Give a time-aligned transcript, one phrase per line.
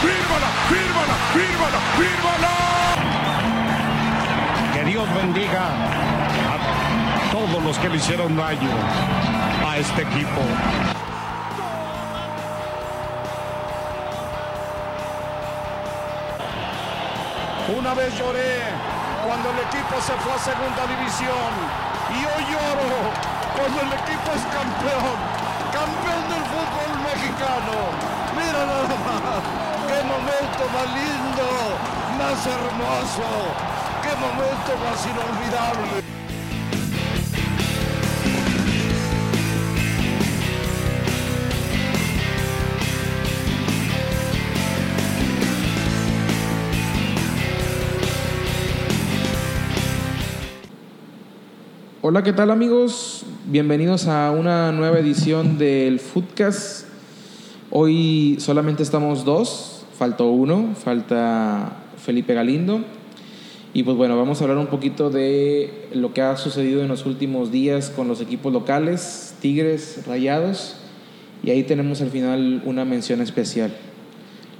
[0.00, 2.52] fírmala, fírmala, fírmala, fírmala.
[4.72, 5.64] Que Dios bendiga
[6.52, 6.56] a
[7.32, 8.70] todos los que le hicieron daño
[9.68, 10.40] a este equipo.
[17.78, 18.60] Una vez lloré
[19.26, 21.50] cuando el equipo se fue a segunda división
[22.12, 25.16] y hoy lloro cuando el equipo es campeón,
[25.72, 27.74] campeón del fútbol mexicano.
[28.36, 29.63] Mira nada más, qué
[30.14, 31.46] momento más lindo,
[32.18, 33.26] más hermoso,
[34.02, 36.04] qué momento más inolvidable.
[52.02, 53.24] Hola, ¿qué tal amigos?
[53.46, 56.86] Bienvenidos a una nueva edición del Foodcast.
[57.70, 62.80] Hoy solamente estamos dos, faltó uno, falta Felipe Galindo.
[63.72, 67.06] Y pues bueno, vamos a hablar un poquito de lo que ha sucedido en los
[67.06, 70.76] últimos días con los equipos locales, Tigres, Rayados.
[71.42, 73.74] Y ahí tenemos al final una mención especial.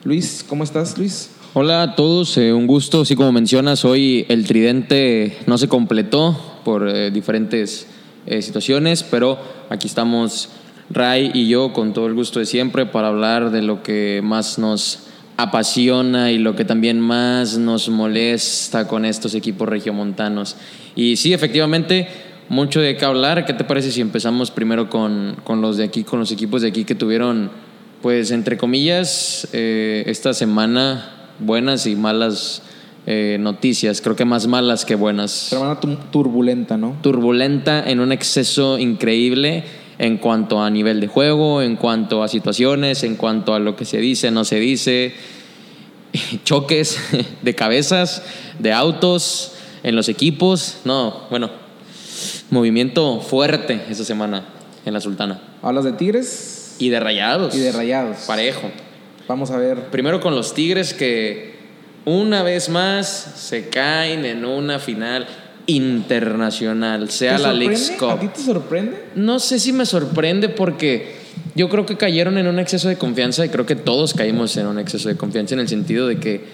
[0.03, 1.31] Luis, ¿cómo estás, Luis?
[1.55, 3.03] Hola a todos, eh, un gusto.
[3.03, 7.87] Así como mencionas, hoy el tridente no se completó por eh, diferentes
[8.27, 9.39] eh, situaciones, pero
[9.71, 10.49] aquí estamos
[10.91, 14.59] Ray y yo con todo el gusto de siempre para hablar de lo que más
[14.59, 15.04] nos
[15.37, 20.57] apasiona y lo que también más nos molesta con estos equipos regiomontanos.
[20.95, 22.09] Y sí, efectivamente,
[22.49, 23.45] mucho de qué hablar.
[23.45, 26.69] ¿Qué te parece si empezamos primero con, con los de aquí, con los equipos de
[26.69, 27.51] aquí que tuvieron,
[28.03, 32.63] pues, entre comillas, eh, esta semana buenas y malas
[33.07, 34.01] eh, noticias?
[34.01, 35.31] Creo que más malas que buenas.
[35.33, 36.97] Semana tu- turbulenta, ¿no?
[37.03, 39.65] Turbulenta en un exceso increíble
[39.99, 43.85] en cuanto a nivel de juego, en cuanto a situaciones, en cuanto a lo que
[43.85, 45.15] se dice, no se dice,
[46.45, 46.99] choques
[47.43, 48.23] de cabezas,
[48.59, 49.53] de autos,
[49.83, 50.79] en los equipos.
[50.85, 51.51] No, bueno,
[52.51, 54.45] movimiento fuerte esta semana
[54.85, 55.41] en la Sultana.
[55.63, 57.55] Hablas de Tigres Y de rayados.
[57.55, 58.19] y de Rayados.
[58.27, 58.71] Parejo.
[59.29, 59.91] Vamos a ver.
[59.91, 61.55] Primero con los Tigres que
[62.05, 63.07] una vez más
[63.37, 65.27] se caen en una final
[65.67, 68.13] internacional, sea ¿Te la Leagues sorprende?
[68.13, 68.35] ¿A ti Cup.
[68.35, 69.05] te sorprende?
[69.15, 71.17] No sé si me sorprende porque
[71.55, 74.67] yo creo que cayeron en un exceso de confianza y creo que todos caímos en
[74.67, 76.45] un exceso de confianza en el sentido de que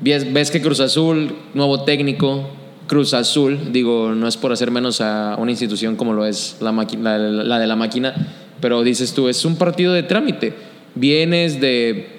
[0.00, 2.48] ves, ves que Cruz Azul, nuevo técnico,
[2.86, 6.72] Cruz Azul, digo, no es por hacer menos a una institución como lo es la,
[6.72, 8.14] la de la máquina,
[8.60, 10.54] pero dices tú, es un partido de trámite.
[10.94, 12.16] Vienes de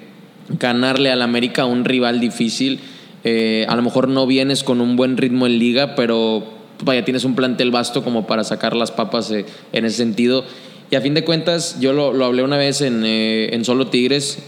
[0.58, 2.80] ganarle al América a un rival difícil.
[3.24, 6.44] Eh, a lo mejor no vienes con un buen ritmo en liga, pero
[6.84, 10.44] vaya, tienes un plantel vasto como para sacar las papas eh, en ese sentido.
[10.90, 13.88] Y a fin de cuentas, yo lo, lo hablé una vez en, eh, en Solo
[13.88, 14.42] Tigres,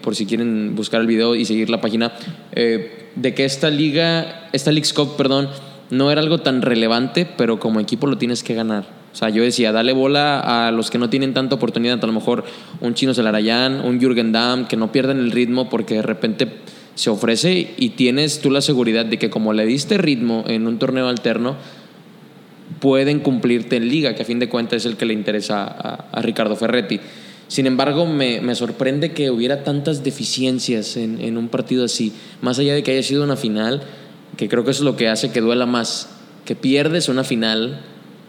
[0.00, 2.14] por si quieren buscar el video y seguir la página,
[2.54, 5.50] de que esta liga, esta Leagues Cup, perdón,
[5.90, 9.04] no era algo tan relevante, pero como equipo lo tienes que ganar.
[9.14, 12.12] O sea, yo decía, dale bola a los que no tienen tanta oportunidad, a lo
[12.12, 12.44] mejor
[12.80, 16.48] un Chino Celarayán, un Jürgen Damm, que no pierdan el ritmo porque de repente
[16.94, 20.78] se ofrece y tienes tú la seguridad de que como le diste ritmo en un
[20.78, 21.56] torneo alterno,
[22.80, 26.22] pueden cumplirte en liga, que a fin de cuentas es el que le interesa a,
[26.22, 27.00] Ricardo Ferretti.
[27.48, 32.58] Sin embargo, me, me sorprende que hubiera tantas deficiencias en, en un partido así, más
[32.58, 33.82] allá de que haya sido una final,
[34.36, 36.08] que creo que es lo que hace que duela más,
[36.44, 37.80] que pierdes una final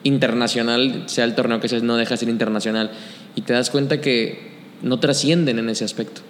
[0.03, 2.91] internacional, sea el torneo que sea, no deja de ser internacional,
[3.35, 6.21] y te das cuenta que no trascienden en ese aspecto.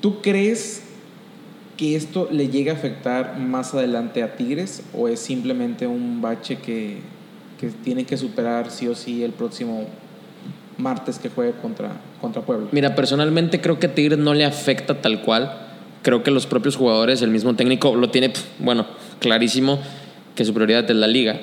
[0.00, 0.82] ¿Tú crees
[1.76, 6.56] que esto le llegue a afectar más adelante a Tigres o es simplemente un bache
[6.58, 6.98] que,
[7.60, 9.86] que tiene que superar sí o sí el próximo
[10.78, 12.68] martes que juegue contra, contra Puebla?
[12.72, 15.52] Mira, personalmente creo que a Tigres no le afecta tal cual.
[16.02, 18.86] Creo que los propios jugadores, el mismo técnico, lo tiene, bueno,
[19.18, 19.80] clarísimo
[20.34, 21.38] que su prioridad es la liga.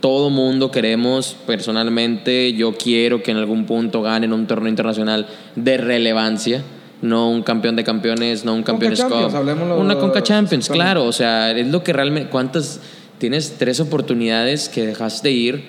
[0.00, 5.76] Todo mundo queremos, personalmente, yo quiero que en algún punto ganen un torneo internacional de
[5.76, 6.62] relevancia.
[7.02, 8.94] No un campeón de campeones, no un campeón
[9.76, 11.04] Una Conca Champions, claro.
[11.04, 12.30] O sea, es lo que realmente.
[12.30, 12.80] ¿Cuántas?
[13.18, 15.64] Tienes tres oportunidades que dejaste ir.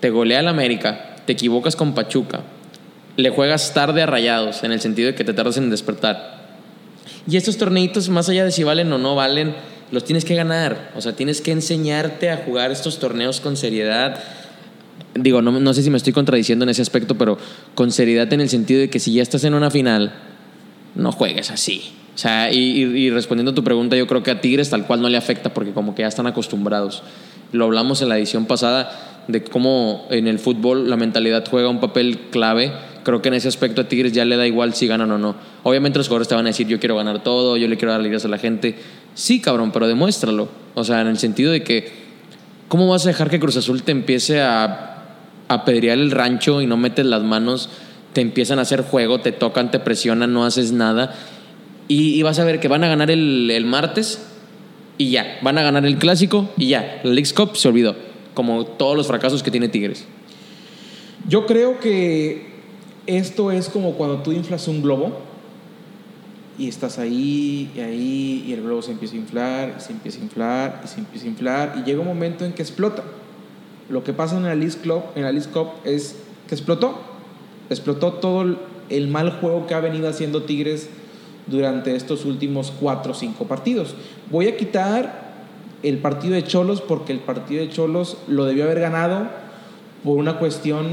[0.00, 1.16] Te golea el América.
[1.26, 2.42] Te equivocas con Pachuca.
[3.16, 6.38] Le juegas tarde a rayados, en el sentido de que te tardas en despertar.
[7.28, 9.54] Y estos torneitos, más allá de si valen o no valen,
[9.90, 10.92] los tienes que ganar.
[10.96, 14.20] O sea, tienes que enseñarte a jugar estos torneos con seriedad.
[15.14, 17.36] Digo, no, no sé si me estoy contradiciendo en ese aspecto, pero
[17.74, 20.12] con seriedad en el sentido de que si ya estás en una final,
[20.94, 21.92] no juegues así.
[22.18, 25.08] O sea, y, respondiendo a tu pregunta, yo creo que a Tigres tal cual no
[25.08, 27.04] le afecta porque como que ya están acostumbrados.
[27.52, 31.78] Lo hablamos en la edición pasada de cómo en el fútbol la mentalidad juega un
[31.78, 32.72] papel clave.
[33.04, 35.36] Creo que en ese aspecto a Tigres ya le da igual si ganan o no.
[35.62, 38.00] Obviamente los jugadores te van a decir, yo quiero ganar todo, yo le quiero dar
[38.00, 38.74] alegrías a la gente.
[39.14, 40.48] Sí, cabrón, pero demuéstralo.
[40.74, 41.92] O sea, en el sentido de que,
[42.66, 45.04] ¿cómo vas a dejar que Cruz Azul te empiece a
[45.46, 47.70] apedrear el rancho y no metes las manos?
[48.12, 51.14] Te empiezan a hacer juego, te tocan, te presionan, no haces nada.
[51.88, 54.20] Y, y vas a ver que van a ganar el, el martes
[54.98, 55.38] y ya.
[55.42, 57.00] Van a ganar el clásico y ya.
[57.04, 57.96] La League's Cup se olvidó.
[58.34, 60.04] Como todos los fracasos que tiene Tigres.
[61.28, 62.46] Yo creo que
[63.06, 65.18] esto es como cuando tú inflas un globo
[66.58, 70.18] y estás ahí y ahí y el globo se empieza a inflar, y se empieza
[70.18, 73.04] a inflar, y se empieza a inflar y llega un momento en que explota.
[73.88, 76.16] Lo que pasa en la League Cup, en League Cup es
[76.48, 76.98] que explotó.
[77.70, 78.56] Explotó todo
[78.88, 80.88] el- mal juego que ha venido haciendo Tigres
[81.46, 83.94] durante estos últimos cuatro o cinco partidos.
[84.30, 85.28] Voy a quitar
[85.82, 89.28] el partido de Cholos porque el partido de Cholos lo debió haber ganado
[90.04, 90.86] por una cuestión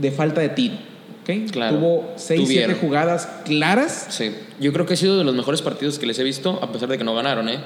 [0.00, 0.74] de falta de tiro.
[1.22, 1.50] ¿ok?
[1.50, 1.76] Claro.
[1.76, 2.76] Tuvo 6, 7 Tuvieron.
[2.76, 4.06] jugadas claras.
[4.10, 4.32] Sí.
[4.60, 6.88] Yo creo que ha sido de los mejores partidos que les he visto, a pesar
[6.88, 7.58] de que no ganaron, ¿eh?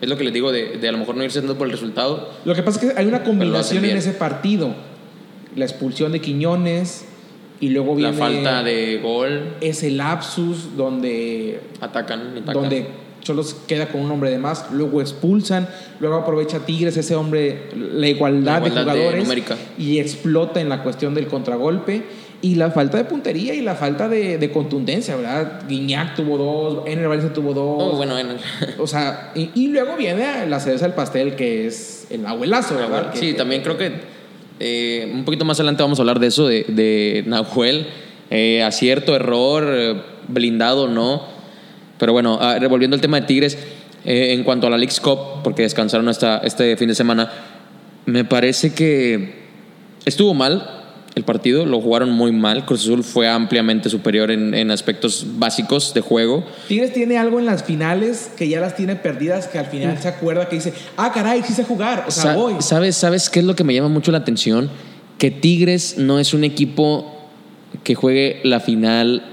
[0.00, 1.72] Es lo que les digo de, de a lo mejor no irse tanto por el
[1.72, 2.30] resultado.
[2.44, 4.74] Lo que pasa es que hay una combinación en ese partido.
[5.56, 7.04] La expulsión de Quiñones
[7.60, 12.54] y luego La viene falta de gol, ese lapsus donde atacan, atacan.
[12.54, 12.86] donde
[13.22, 15.66] Cholos queda con un hombre de más, luego expulsan,
[15.98, 20.82] luego aprovecha Tigres ese hombre, la igualdad, La igualdad de jugadores y explota en la
[20.82, 22.02] cuestión del contragolpe
[22.42, 25.62] y la falta de puntería y la falta de, de contundencia, ¿verdad?
[25.66, 28.34] Guiñac tuvo dos, Ener Valencia tuvo dos, Oh, bueno, bueno.
[28.78, 33.10] o sea, y, y luego viene la cereza del pastel que es el abuelazo, ¿verdad?
[33.12, 34.14] Que- Sí, que- también creo que
[34.60, 37.86] eh, un poquito más adelante vamos a hablar de eso, de, de Nahuel.
[38.28, 41.22] Eh, acierto, error, eh, blindado, no.
[41.98, 43.56] Pero bueno, ah, revolviendo el tema de Tigres,
[44.04, 47.30] eh, en cuanto a la League's Cup, porque descansaron esta, este fin de semana,
[48.04, 49.46] me parece que
[50.04, 50.85] estuvo mal
[51.16, 52.66] el partido, lo jugaron muy mal.
[52.66, 56.44] Cruz Azul fue ampliamente superior en, en aspectos básicos de juego.
[56.68, 60.08] Tigres tiene algo en las finales que ya las tiene perdidas, que al final se
[60.08, 62.56] acuerda que dice, ah, caray, sí sé jugar, o sea, Sa- voy.
[62.60, 64.68] ¿Sabes, ¿Sabes qué es lo que me llama mucho la atención?
[65.16, 67.10] Que Tigres no es un equipo
[67.82, 69.24] que juegue la final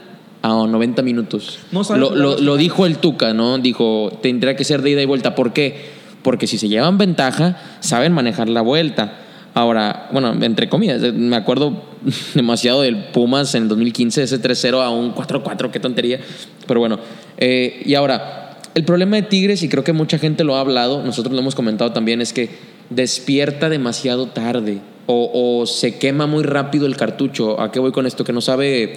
[0.41, 1.59] a 90 minutos.
[1.73, 3.57] No sabe lo, lo- dijo el Tuca, ¿no?
[3.57, 5.35] Dijo, tendrá que ser de ida y vuelta.
[5.35, 5.91] ¿Por qué?
[6.21, 9.19] Porque si se llevan ventaja, saben manejar la vuelta.
[9.53, 11.83] Ahora, bueno, entre comillas, eh, me acuerdo
[12.33, 16.19] demasiado del Pumas en el 2015, ese 3-0 a un 4-4, qué tontería.
[16.67, 16.99] Pero bueno,
[17.37, 21.03] eh, y ahora, el problema de Tigres, y creo que mucha gente lo ha hablado,
[21.03, 22.49] nosotros lo hemos comentado también, es que
[22.89, 27.59] despierta demasiado tarde o, se quema muy rápido el cartucho.
[27.59, 28.23] ¿A qué voy con esto?
[28.23, 28.93] Que no sabe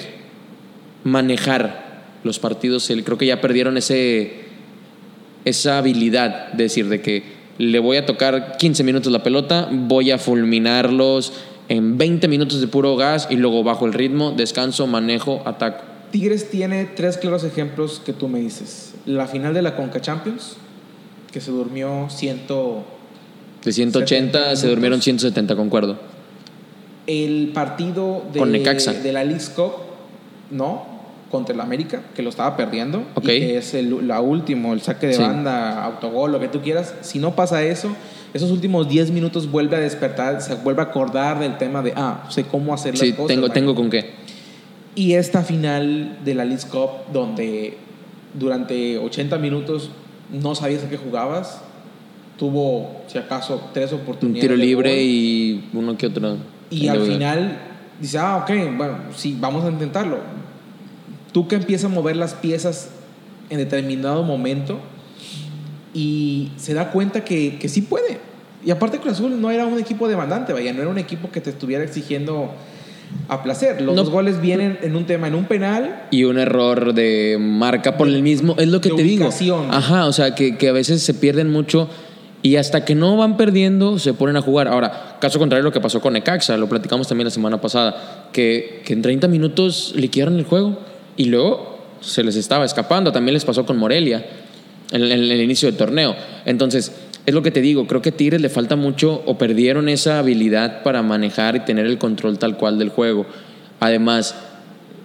[1.05, 2.91] manejar los partidos.
[3.05, 4.45] Creo que ya perdieron ese,
[5.45, 10.11] esa habilidad de decir de que le voy a tocar 15 minutos la pelota, voy
[10.11, 11.33] a fulminarlos
[11.69, 15.85] en 20 minutos de puro gas y luego bajo el ritmo, descanso, manejo, ataco.
[16.11, 18.95] Tigres tiene tres claros ejemplos que tú me dices.
[19.07, 20.57] La final de la Conca Champions,
[21.33, 22.85] que se durmió ciento...
[23.65, 25.99] De 180 se durmieron 170, concuerdo.
[27.09, 28.93] El partido de, Con Necaxa.
[28.93, 29.73] de la League Cup,
[30.53, 30.96] no,
[31.37, 33.03] contra el América, que lo estaba perdiendo.
[33.15, 33.25] Ok.
[33.25, 35.23] Y que es el, la último, el saque de Sí.
[35.23, 36.95] banda, autogol, lo que tú quieras.
[37.03, 37.89] Si no pasa eso,
[38.35, 42.25] esos últimos 10 minutos vuelve a despertar, se vuelve a acordar del tema de, ah,
[42.31, 43.29] sé cómo hacer las Sí, cosas.
[43.29, 43.55] tengo, vaya.
[43.55, 44.11] tengo con qué.
[44.95, 47.77] Y esta final de la League Cup, donde
[48.35, 49.91] durante 80 minutos
[50.33, 51.61] no sabías a qué jugabas,
[52.39, 54.41] tuvo, si acaso, tres Un oportunidades.
[54.43, 54.99] tiro de libre gol.
[55.01, 56.37] y uno que otro.
[56.71, 57.59] Y al final
[58.01, 60.19] dice, ah, ok, bueno, sí, vamos a intentarlo.
[61.37, 62.89] Tú que empiezas a mover las piezas
[63.51, 64.79] en determinado momento
[65.93, 68.21] y se da cuenta que, que sí puede.
[68.65, 71.43] Y aparte Cruz Azul no era un equipo demandante, vaya, no era un equipo que
[71.43, 72.53] te estuviera exigiendo
[73.29, 73.83] a placer.
[73.83, 74.03] Los No.
[74.05, 78.09] dos goles vienen en un tema, en un penal Y un error de marca por
[78.09, 78.55] el mismo.
[78.57, 79.25] Es lo que de te digo.
[79.27, 79.67] ubicación.
[79.75, 81.91] Ajá, o sea, que, que a veces se pierden mucho
[82.41, 84.69] y hasta que no van perdiendo se ponen a jugar.
[84.69, 88.81] Ahora, caso contrario lo que pasó con Necaxa, lo platicamos también la semana pasada, que,
[88.87, 90.79] que en 30 minutos liquidaron el juego
[91.17, 93.13] y luego se les estaba escapando.
[93.13, 94.25] También les pasó con Morelia
[94.93, 96.15] en, en el inicio del torneo.
[96.45, 96.93] Entonces,
[97.27, 100.21] es lo que te digo, creo que a Tigres le falta mucho o perdieron esa
[100.21, 103.27] habilidad para manejar y tener el control tal cual del juego.
[103.81, 104.37] Además,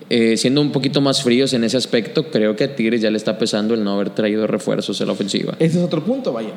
[0.09, 3.17] eh, siendo un poquito más fríos en ese aspecto, creo que a Tigres ya le
[3.17, 5.55] está pesando el no haber traído refuerzos en la ofensiva.
[5.57, 6.51] Ese es otro punto, vaya.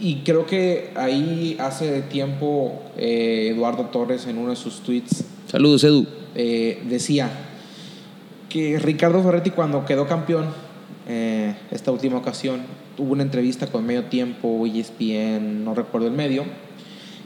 [0.00, 5.82] Y creo que ahí hace tiempo eh, Eduardo Torres en uno de sus tweets Saludos,
[5.82, 6.06] Edu.
[6.36, 7.47] eh, decía
[8.48, 10.46] que Ricardo Ferretti cuando quedó campeón
[11.06, 12.60] eh, esta última ocasión
[12.96, 16.44] tuvo una entrevista con Medio Tiempo, ESPN, no recuerdo el medio,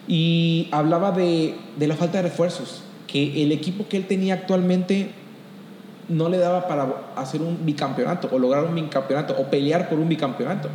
[0.06, 5.10] y hablaba de, de la falta de refuerzos, que el equipo que él tenía actualmente
[6.08, 10.08] no le daba para hacer un bicampeonato o lograr un bicampeonato o pelear por un
[10.08, 10.68] bicampeonato.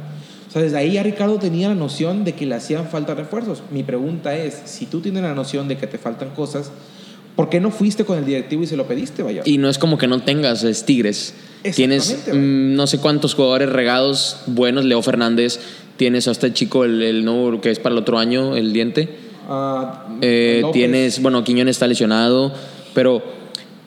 [0.47, 3.63] O sea, desde ahí ya Ricardo tenía la noción de que le hacían falta refuerzos.
[3.69, 6.71] Mi pregunta es, si tú tienes la noción de que te faltan cosas,
[7.37, 9.43] ¿por qué no fuiste con el directivo y se lo pediste, vaya?
[9.45, 11.35] Y no es como que no tengas es Tigres.
[11.75, 15.59] Tienes mm, no sé cuántos jugadores regados buenos, Leo Fernández,
[15.97, 19.09] tienes a este chico, el, el nuevo que es para el otro año, el diente.
[19.47, 22.51] Ah, Eh, tienes, bueno, Quiñones está lesionado,
[22.95, 23.21] pero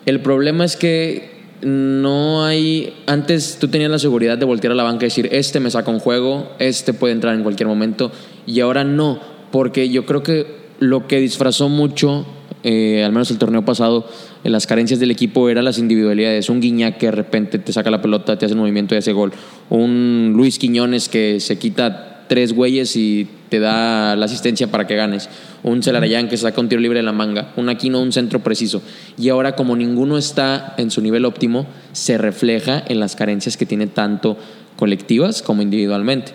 [0.07, 1.31] el problema es que
[1.63, 2.95] no hay.
[3.07, 5.91] Antes tú tenías la seguridad de voltear a la banca y decir, este me saca
[5.91, 8.13] un juego, este puede entrar en cualquier momento,
[8.47, 9.19] y ahora no,
[9.51, 10.47] porque yo creo que
[10.79, 12.25] lo que disfrazó mucho,
[12.63, 14.07] eh, al menos el torneo pasado,
[14.45, 16.51] las carencias del equipo era las individualidades.
[16.51, 19.13] Un Guiñac que de repente te saca la pelota, te hace el movimiento y hace
[19.13, 19.33] gol.
[19.71, 24.95] Un Luis Quiñones que se quita tres güeyes y te da la asistencia para que
[24.95, 25.29] ganes.
[25.63, 27.53] Un Celarayán que saca un tiro libre de la manga.
[27.57, 28.83] Un Aquino, un centro preciso.
[29.19, 33.67] Y ahora, como ninguno está en su nivel óptimo, se refleja en las carencias que
[33.67, 34.37] tiene tanto
[34.77, 36.33] colectivas como individualmente.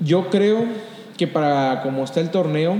[0.00, 0.66] Yo creo
[1.16, 2.78] que para como está el torneo,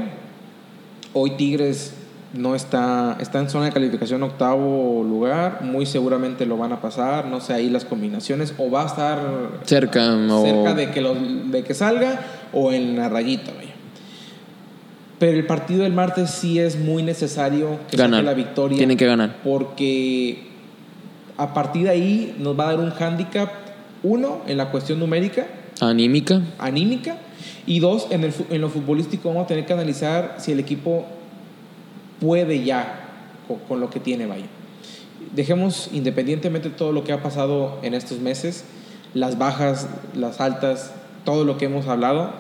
[1.15, 1.95] hoy Tigres
[2.35, 7.27] no está, está en zona de calificación octavo lugar, muy seguramente lo van a pasar,
[7.27, 9.19] no sé ahí las combinaciones, o va a estar
[9.65, 12.21] Cerca, o- cerca de, que lo- de que salga
[12.53, 13.71] o en la rayita, vaya.
[15.21, 18.25] Pero el partido del martes sí es muy necesario que Ganar.
[18.25, 18.77] la victoria.
[18.79, 19.37] Tienen que ganar.
[19.45, 20.43] Porque
[21.37, 23.49] a partir de ahí nos va a dar un hándicap,
[24.03, 25.47] uno, en la cuestión numérica,
[25.81, 26.41] Anímica.
[26.59, 27.17] anímica
[27.67, 31.05] y dos, en, el, en lo futbolístico vamos a tener que analizar si el equipo
[32.21, 33.09] puede ya
[33.49, 34.47] con, con lo que tiene, vaya.
[35.35, 38.65] Dejemos independientemente de todo lo que ha pasado en estos meses,
[39.15, 40.93] las bajas, las altas,
[41.25, 42.33] todo lo que hemos hablado,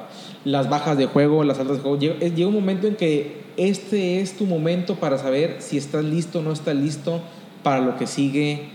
[0.44, 4.20] las bajas de juego, las altas de juego, llega, llega un momento en que este
[4.20, 7.20] es tu momento para saber si estás listo o no estás listo
[7.62, 8.68] para lo que sigue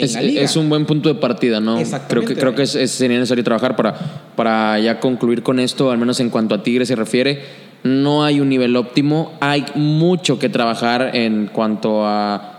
[0.00, 0.40] en Es, la liga.
[0.42, 1.78] es un buen punto de partida, ¿no?
[1.78, 3.94] Exactamente, Creo que, creo que es- es- sería necesario trabajar para,
[4.36, 7.42] para ya concluir con esto, al menos en cuanto a Tigres se refiere.
[7.82, 12.56] No hay un nivel óptimo, hay mucho que trabajar en cuanto a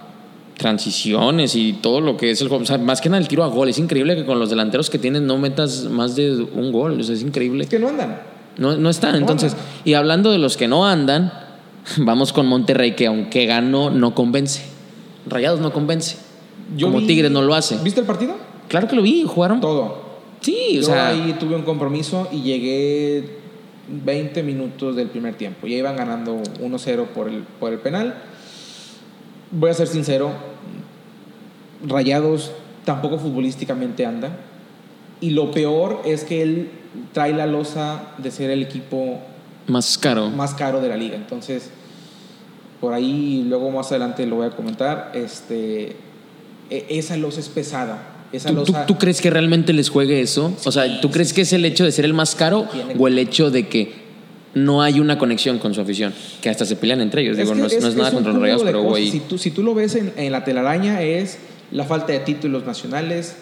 [0.57, 2.63] transiciones y todo lo que es el juego.
[2.63, 3.67] O sea, más que nada el tiro a gol.
[3.69, 6.99] Es increíble que con los delanteros que tienes no metas más de un gol.
[6.99, 7.63] O sea, es increíble.
[7.63, 8.19] Es que no andan.
[8.57, 9.15] No, no están.
[9.15, 9.65] Entonces, andan.
[9.85, 11.33] y hablando de los que no andan,
[11.97, 14.61] vamos con Monterrey, que aunque ganó, no convence.
[15.27, 16.17] Rayados no convence.
[16.79, 17.77] Como vi- Tigres no lo hace.
[17.83, 18.35] ¿Viste el partido?
[18.67, 19.59] Claro que lo vi, jugaron.
[19.61, 20.01] Todo.
[20.41, 23.37] Sí, o Yo sea, ahí tuve un compromiso y llegué
[23.89, 25.67] 20 minutos del primer tiempo.
[25.67, 28.15] Ya iban ganando 1-0 por el, por el penal.
[29.51, 30.31] Voy a ser sincero,
[31.85, 32.51] Rayados
[32.85, 34.29] tampoco futbolísticamente anda.
[35.19, 36.69] Y lo peor es que él
[37.13, 39.19] trae la losa de ser el equipo
[39.67, 40.29] más caro.
[40.29, 41.15] más caro de la liga.
[41.15, 41.69] Entonces,
[42.79, 45.11] por ahí luego más adelante lo voy a comentar.
[45.13, 45.95] Este,
[46.89, 48.07] esa losa es pesada.
[48.31, 50.53] Esa ¿Tú, tú- losa tú crees que realmente les juegue eso?
[50.65, 53.07] O sea, ¿tú crees que es el hecho de ser el más caro Tiene- o
[53.07, 53.93] el hecho de que
[54.53, 56.13] no hay una conexión con su afición?
[56.41, 57.35] Que hasta se pelean entre ellos.
[57.37, 59.11] Digo, que no es, no es nada un contra los rayados, pero güey.
[59.11, 61.39] Si tú, si tú lo ves en, en la telaraña es
[61.71, 63.35] la falta de títulos nacionales,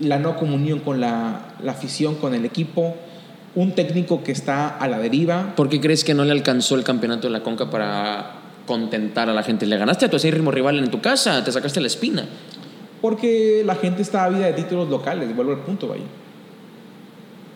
[0.00, 2.96] la no comunión con la, la afición, con el equipo,
[3.54, 5.54] un técnico que está a la deriva.
[5.56, 8.34] ¿Por qué crees que no le alcanzó el campeonato de la Conca para
[8.66, 9.66] contentar a la gente?
[9.66, 12.26] Le ganaste a tu acérrimo rival en tu casa, te sacaste la espina.
[13.00, 16.02] Porque la gente está ávida de títulos locales, vuelvo al punto, vaya.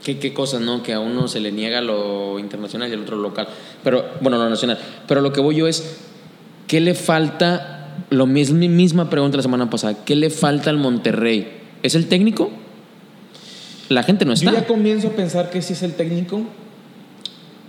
[0.05, 0.83] ¿Qué, qué cosas, ¿no?
[0.83, 3.49] Que a uno se le niega lo internacional y al otro lo local.
[3.85, 4.79] Pero, bueno, lo nacional.
[5.07, 5.99] Pero lo que voy yo es,
[6.67, 7.95] ¿qué le falta?
[8.11, 10.05] Lo mis- mi misma pregunta la semana pasada.
[10.05, 11.47] ¿Qué le falta al Monterrey?
[11.83, 12.51] ¿Es el técnico?
[13.89, 14.61] La gente no Yo está.
[14.63, 16.43] ya comienzo a pensar que sí es el técnico.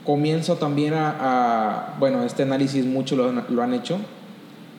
[0.03, 3.98] Comienzo también a, a- bueno, este análisis mucho lo, lo han hecho.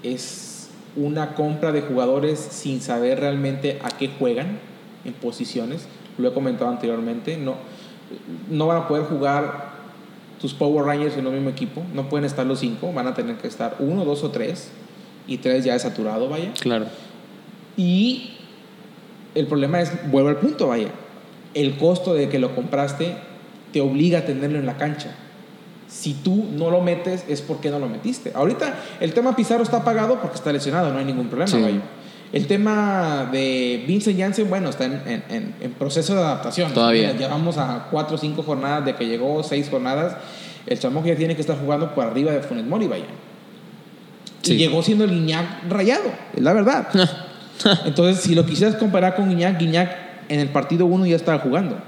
[0.02, 0.53] Es
[0.96, 4.58] una compra de jugadores sin saber realmente a qué juegan
[5.04, 5.86] en posiciones.
[6.18, 7.36] Lo he comentado anteriormente.
[7.36, 7.56] No,
[8.50, 9.74] no van a poder jugar
[10.40, 11.82] tus Power Rangers en un mismo equipo.
[11.94, 12.92] No pueden estar los cinco.
[12.92, 14.70] Van a tener que estar uno, dos o tres.
[15.26, 16.52] Y tres ya es saturado, vaya.
[16.60, 16.86] Claro.
[17.76, 18.34] Y
[19.34, 20.88] el problema es, vuelvo al punto, vaya,
[21.54, 23.16] el costo de que lo compraste
[23.72, 25.16] te obliga a tenerlo en la cancha.
[25.88, 28.32] Si tú no lo metes, es porque no lo metiste.
[28.34, 31.80] Ahorita el tema Pizarro está pagado porque está lesionado, no hay ningún problema, Sí.
[32.32, 36.72] El tema de Vincent Janssen, bueno, está en, en- en- en proceso de adaptación.
[36.74, 37.12] Todavía.
[37.12, 40.16] Ya Llevamos a cuatro o cinco jornadas de que llegó, seis jornadas.
[40.66, 43.04] El chamo ya tiene que estar jugando por arriba de Funes Mori, vaya.
[44.42, 44.54] Sí.
[44.54, 46.88] Y llegó siendo el Guiñac rayado, es la verdad.
[47.84, 49.96] Entonces, si lo quisieras comparar con Guiñac, Guiñac
[50.28, 51.78] en el partido 1 ya estaba jugando.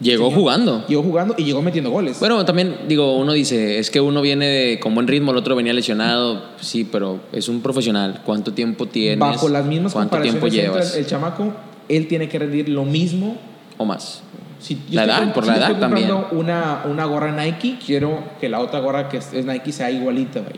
[0.00, 0.84] Llegó jugando.
[0.88, 2.18] Llegó jugando y llegó metiendo goles.
[2.18, 5.54] Bueno, también digo, uno dice, es que uno viene de- con buen ritmo, el otro
[5.54, 6.42] venía lesionado.
[6.60, 8.20] Sí, pero es un profesional.
[8.24, 9.18] ¿Cuánto tiempo tienes?
[9.20, 10.94] Bajo las mismas ¿Cuánto tiempo llevas?
[10.94, 11.52] el, el chamaco,
[11.88, 13.36] él tiene que rendir lo mismo.
[13.78, 14.22] O más.
[14.58, 16.40] Si La estoy edad, por si la edad estoy comprando también.
[16.40, 20.40] Una, una gorra Nike, quiero que la otra gorra que es, Nike sea igualita.
[20.40, 20.54] güey.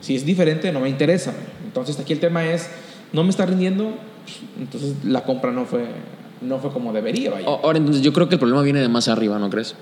[0.00, 1.32] Si es diferente, no me interesa.
[1.32, 1.42] güey.
[1.64, 2.68] Entonces aquí el tema es,
[3.12, 5.86] no me está rindiendo, pues, entonces la compra no fue,
[6.42, 7.30] no fue como debería.
[7.30, 7.46] Vaya.
[7.46, 9.74] Ahora, entonces yo creo que el problema viene de más arriba, ¿no crees?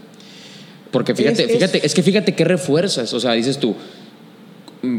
[0.91, 3.75] Porque fíjate, Es- es- fíjate, es que fíjate qué refuerzas, o sea, dices tú,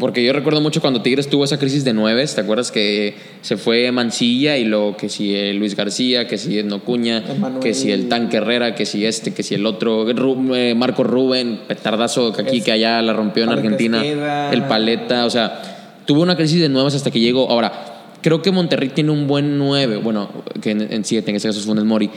[0.02, 3.56] porque yo recuerdo mucho cuando Tigres tuvo esa crisis de nueves, ¿te acuerdas que se
[3.56, 7.24] fue Mancilla y luego que si eh, Luis García, que si Edno Cuña,
[7.62, 11.04] que si el Tanque Herrera, que si este, que si el otro, Ru- eh, Marco
[11.06, 14.06] Rubén, petardazo que aquí, Es- que allá la rompió en Argentina,
[14.52, 17.50] el Paleta, o sea, tuvo una crisis de nuevas hasta que llegó.
[17.50, 17.89] Ahora,
[18.22, 20.30] creo que Monterrey tiene un buen 9, bueno,
[20.62, 22.10] que en, en siete, en este caso es Funes Mori,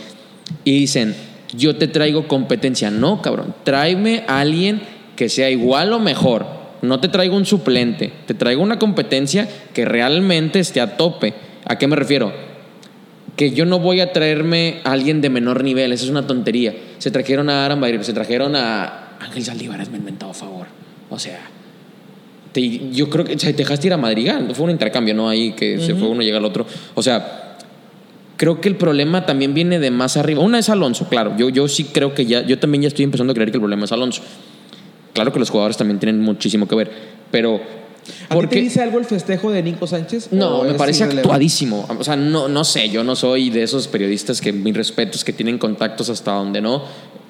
[0.65, 1.15] y dicen,
[1.57, 2.91] yo te traigo competencia.
[2.91, 4.81] No, cabrón, tráeme a alguien
[5.17, 6.47] que sea igual o mejor.
[6.83, 11.35] No te traigo un suplente, te traigo una competencia que realmente esté a tope.
[11.65, 12.33] ¿A qué me refiero?
[13.37, 16.75] Que yo no voy a traerme a alguien de menor nivel, eso es una tontería.
[16.99, 20.67] Se trajeron a Bayer, se trajeron a Ángel Saldívar, me inventado favor.
[21.09, 21.39] O sea,
[22.53, 25.29] te- yo creo que o sea, te dejaste ir a Madrigal, fue un intercambio, ¿no?
[25.29, 26.67] Ahí que se fue uno llega al otro.
[26.95, 27.57] O sea,
[28.37, 30.41] creo que el problema también viene de más arriba.
[30.43, 31.35] Una es Alonso, claro.
[31.37, 33.61] Yo, yo sí creo que ya, yo también ya estoy empezando a creer que el
[33.63, 34.23] problema es Alonso.
[35.13, 36.91] Claro que los jugadores también tienen muchísimo que ver,
[37.31, 37.61] pero...
[38.25, 40.33] ¿A te porque- dice algo el festejo de Nico Sánchez?
[40.33, 41.21] no, ¿O me parece irrelevante?
[41.29, 41.87] actuadísimo.
[41.97, 45.33] O sea, no, no sé, yo no soy de esos periodistas que mis respetos, que
[45.33, 46.83] tienen contactos hasta donde no.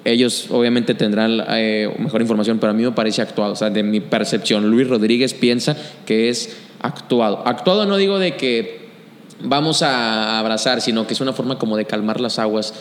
[0.05, 3.53] Ellos obviamente tendrán eh, mejor información, pero a mí me parece actuado.
[3.53, 7.47] O sea, de mi percepción, Luis Rodríguez piensa que es actuado.
[7.47, 8.83] Actuado no digo de que
[9.41, 12.73] vamos a abrazar, sino que es una forma como de calmar las aguas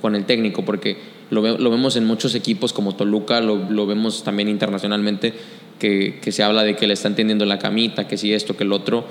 [0.00, 0.96] con el técnico, porque
[1.30, 5.34] lo, lo vemos en muchos equipos como Toluca, lo, lo vemos también internacionalmente,
[5.78, 8.64] que, que se habla de que le están tendiendo la camita, que si esto, que
[8.64, 9.06] el otro.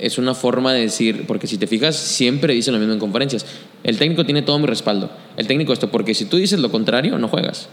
[0.00, 3.46] Es una forma de decir, porque si te fijas, siempre dicen lo mismo en conferencias.
[3.84, 5.10] El técnico tiene todo mi respaldo.
[5.36, 7.68] El técnico esto, porque si tú dices lo contrario, no juegas.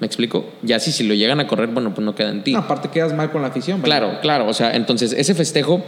[0.00, 0.46] ¿Me explico?
[0.62, 2.52] Ya si, si lo llegan a correr, bueno, pues no queda en ti.
[2.52, 3.80] No, aparte quedas mal con la afición.
[3.82, 4.46] Claro, claro.
[4.46, 5.82] O sea, entonces ese festejo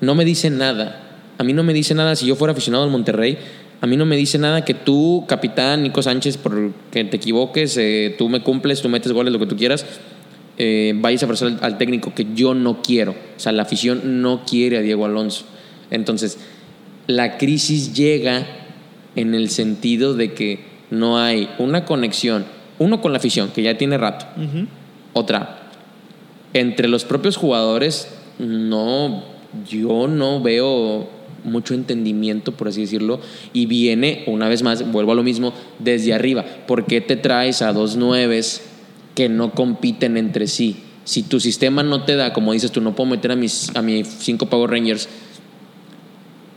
[0.00, 1.02] no me dice nada.
[1.38, 3.38] A mí no me dice nada si yo fuera aficionado al Monterrey.
[3.80, 7.76] A mí no me dice nada que tú, capitán Nico Sánchez, por que te equivoques,
[7.76, 9.84] eh, tú me cumples, tú metes goles, lo que tú quieras,
[10.58, 13.12] eh, vayas a al, al técnico que yo no quiero.
[13.12, 15.44] O sea, la afición no quiere a Diego Alonso.
[15.90, 16.38] Entonces,
[17.06, 18.46] la crisis llega
[19.14, 22.44] en el sentido de que no hay una conexión,
[22.78, 24.26] uno con la afición, que ya tiene rato,
[25.12, 25.70] otra,
[26.52, 29.24] entre los propios jugadores, no,
[29.68, 31.08] yo no veo
[31.44, 33.20] mucho entendimiento, por así decirlo,
[33.52, 36.44] y viene, una vez más, vuelvo a lo mismo, desde arriba.
[36.66, 38.62] ¿Por qué te traes a dos nueves
[39.16, 40.76] que no compiten entre sí?
[41.04, 43.82] Si tu sistema no te da, como dices tú, no puedo meter a mis, a
[43.82, 45.08] mis cinco Power Rangers,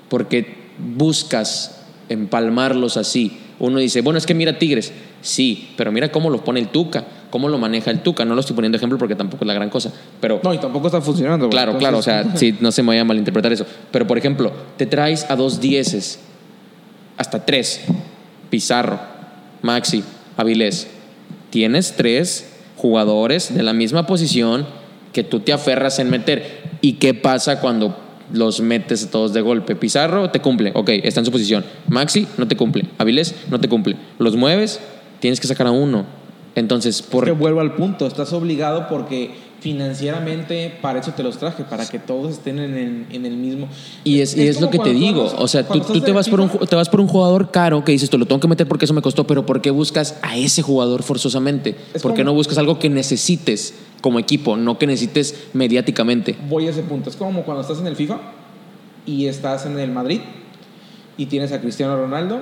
[0.10, 3.38] porque buscas empalmarlos así.
[3.60, 4.92] Uno dice, bueno, es que mira Tigres,
[5.22, 8.26] sí, pero mira cómo lo pone el Tuca, cómo lo maneja el Tuca.
[8.26, 10.88] No lo estoy poniendo ejemplo porque tampoco es la gran cosa, pero No, y tampoco
[10.88, 11.50] está funcionando.
[11.50, 13.66] claro, claro, o sea, sí, no se me vaya a malinterpretar eso.
[13.92, 16.20] Pero por ejemplo, te traes a dos dieces,
[17.18, 17.82] hasta tres,
[18.50, 19.00] Pizarro,
[19.62, 20.04] Maxi,
[20.38, 20.88] Avilés.
[21.50, 24.66] Tienes tres jugadores de la misma posición
[25.14, 26.62] que tú te aferras en meter.
[26.82, 27.98] ¿Y qué pasa cuando
[28.32, 29.76] los metes todos de golpe?
[29.76, 31.66] Pizarro te cumple, ok, está en su posición.
[31.88, 33.98] Maxi no te cumple, Avilés no te cumple.
[34.18, 34.80] Los mueves,
[35.20, 36.06] tienes que sacar a uno.
[36.56, 37.26] Entonces, por...
[37.26, 42.00] Porque vuelvo al punto, estás obligado porque financieramente para eso te los traje, para que
[42.00, 43.68] todos estén en el, en el mismo.
[44.04, 46.30] Y es, y es lo que te digo, juegas- o sea, tú, tú te, vas
[46.30, 48.68] por un, te vas por un jugador caro que dices, tú lo tengo que meter
[48.68, 51.76] porque eso me costó, pero ¿por qué buscas a ese jugador forzosamente?
[51.94, 56.36] Es ¿Por qué no buscas algo que necesites como equipo, no que necesites mediáticamente?
[56.48, 57.10] Voy a ese punto.
[57.10, 58.20] Es como cuando estás en el FIFA
[59.06, 60.22] y estás en el Madrid
[61.18, 62.42] y tienes a Cristiano Ronaldo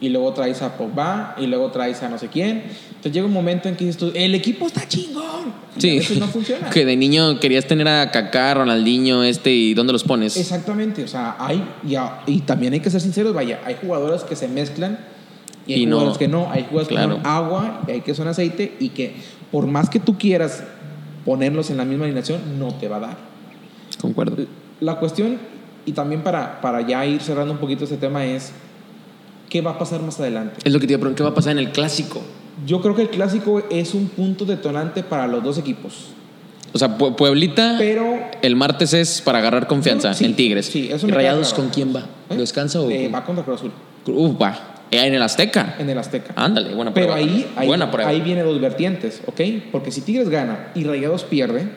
[0.00, 2.64] y luego traes a Pogba y luego traes a no sé quién.
[2.88, 5.52] Entonces llega un momento en que dices tú, el equipo está chingón.
[5.78, 6.70] Sí, veces no funciona.
[6.70, 10.36] que de niño querías tener a Kaká, Ronaldinho, este, ¿y dónde los pones?
[10.36, 14.22] Exactamente, o sea, hay, y, a- y también hay que ser sinceros, vaya, hay jugadores
[14.22, 14.98] que se mezclan
[15.66, 15.96] y hay Y no.
[15.96, 17.16] jugadores que no, hay jugadores Claro.
[17.16, 19.14] que son agua y hay que son aceite y que
[19.50, 20.62] por más que tú quieras
[21.24, 23.16] ponerlos en la misma alineación, no te va a dar.
[24.00, 24.36] Concuerdo.
[24.80, 25.38] La cuestión,
[25.86, 28.52] y también para, para ya ir cerrando un poquito este tema, es
[29.54, 30.56] qué va a pasar más adelante.
[30.64, 32.20] Es lo que te iba a preguntar, ¿qué va a pasar en el clásico?
[32.66, 36.06] Yo creo que el clásico es un punto detonante para los dos equipos,
[36.72, 40.66] O sea, Pue- Pueblita, pero el martes es para agarrar confianza Sí, en Tigres.
[40.66, 42.00] sí, eso ¿Y me Rayados con quién va?
[42.30, 42.34] ¿eh?
[42.36, 42.90] ¿Descansa o...?
[42.90, 43.70] Eh, va contra Cruz Azul.
[44.08, 44.58] Uf, va.
[44.90, 45.76] Eh, En el Azteca.
[45.78, 46.32] en el Azteca.
[46.34, 47.24] Ándale, buena Pero prueba.
[47.24, 48.10] ahí, ahí, buena prueba.
[48.10, 49.40] ahí viene dos vertientes, ¿ok?
[49.70, 51.68] Porque si Tigres gana y Rayados pierde,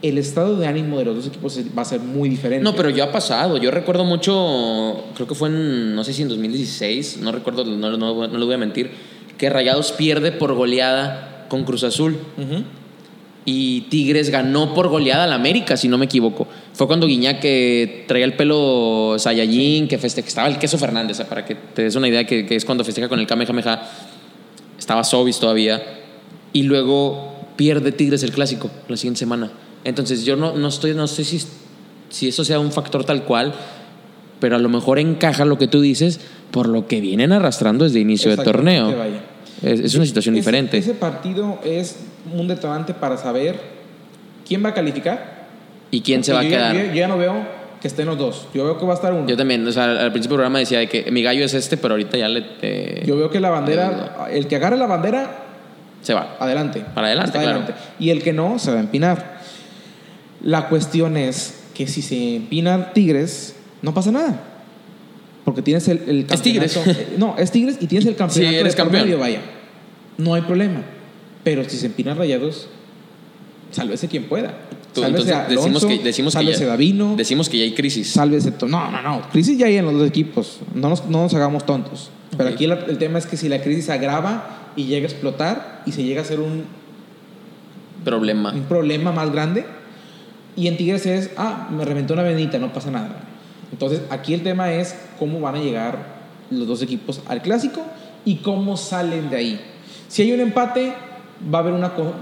[0.00, 2.62] el estado de ánimo de los dos equipos va a ser muy diferente.
[2.62, 3.56] No, pero ya ha pasado.
[3.56, 7.96] Yo recuerdo mucho, creo que fue en, no sé si en 2016, no recuerdo, no,
[7.96, 8.90] no, no le voy a mentir,
[9.36, 12.16] que Rayados pierde por goleada con Cruz Azul.
[13.44, 16.46] Y Tigres ganó por goleada al América, si no me equivoco.
[16.74, 21.46] Fue cuando Guiñac que traía el pelo que, feste- que estaba el queso Fernández, para
[21.46, 23.88] que te des una idea, que, que es cuando festeja con el Kamehameha.
[24.78, 25.82] Estaba Sobis todavía.
[26.52, 29.50] Y luego pierde Tigres el clásico la siguiente semana.
[29.84, 31.42] Entonces yo no, no, estoy, no sé si,
[32.10, 33.52] si eso sea un factor tal cual,
[34.40, 38.00] pero a lo mejor encaja lo que tú dices por lo que vienen arrastrando desde
[38.00, 38.96] inicio de torneo.
[38.96, 39.20] vaya.
[39.62, 40.78] Es, es una situación Ese- diferente.
[40.78, 41.96] Ese partido es
[42.32, 43.58] un detonante para saber
[44.46, 45.46] quién va a calificar.
[45.90, 46.76] ¿Y quién se va a Porque yo quedar?
[46.76, 47.34] Yo, yo ya no veo
[47.80, 48.46] que estén los dos.
[48.54, 49.26] Yo veo que va a estar uno.
[49.26, 51.76] Yo también, o sea, al principio del programa decía de que mi gallo es este,
[51.76, 55.44] pero ahorita ya le eh, Yo veo que la bandera, el que agarre la bandera,
[56.02, 56.36] se va.
[56.38, 56.84] adelante.
[56.94, 57.62] Para adelante, claro.
[57.98, 59.37] Y el que no, se va a empinar.
[60.42, 64.44] La cuestión es que si se empina Tigres, no pasa nada.
[65.44, 66.76] Porque tienes el, el Es Tigres.
[66.76, 69.04] campeonato- eh, No, es Tigres y tienes el campeonato eres de por campeón.
[69.04, 69.40] medio, vaya.
[70.18, 70.82] No hay problema.
[71.44, 72.68] Pero si se empinan rayados,
[73.70, 74.54] sálvese quien pueda.
[74.94, 78.10] Entonces decimos que decimos que ya, Davino, decimos que ya hay crisis.
[78.10, 78.52] sálvese...
[78.66, 79.22] No, no, no.
[79.30, 80.58] Crisis ya hay en los dos equipos.
[80.74, 82.10] No nos, no nos hagamos tontos.
[82.36, 85.10] Pero aquí el, el tema es que si la crisis se agrava y llega a
[85.10, 86.64] explotar y se llega a ser un,
[88.04, 88.52] Problema.
[88.52, 89.64] un problema más grande.
[90.58, 93.10] Y en Tigres es, ah, me reventó una venita, no pasa nada.
[93.70, 96.18] Entonces, aquí el tema es cómo van a llegar
[96.50, 97.82] los dos equipos al clásico
[98.24, 99.60] y cómo salen de ahí.
[100.08, 100.94] Si hay un empate,
[101.54, 102.12] va a haber una co-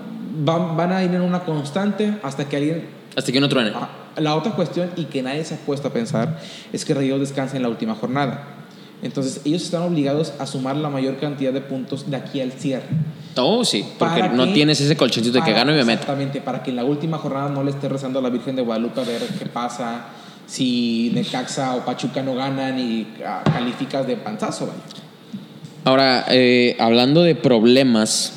[0.46, 2.84] va- van a ir en una constante hasta que alguien
[3.16, 3.70] Hasta que no truene.
[3.74, 6.38] Ah, La otra cuestión, y que nadie se ha puesto a pensar,
[6.72, 8.44] es que Rayados descansa en la última jornada.
[9.02, 12.86] Entonces, ellos están obligados a sumar la mayor cantidad de puntos de aquí al cierre.
[13.36, 16.00] Oh, sí, porque ¿Para no tienes ese colchoncito de que gano y me meto.
[16.00, 18.62] Exactamente, para que en la última jornada no le esté rezando a la Virgen de
[18.62, 20.06] Guadalupe a ver qué pasa,
[20.46, 24.78] si Necaxa o Pachuca no ganan y ah, calificas de panzazo, vaya.
[25.84, 28.32] Ahora, eh, hablando de problemas,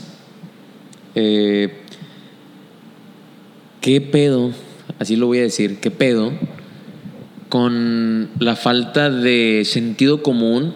[1.15, 1.81] eh,
[3.81, 4.51] ¿qué pedo?
[4.99, 6.33] Así lo voy a decir, ¿qué pedo?
[7.49, 10.73] Con la falta de sentido común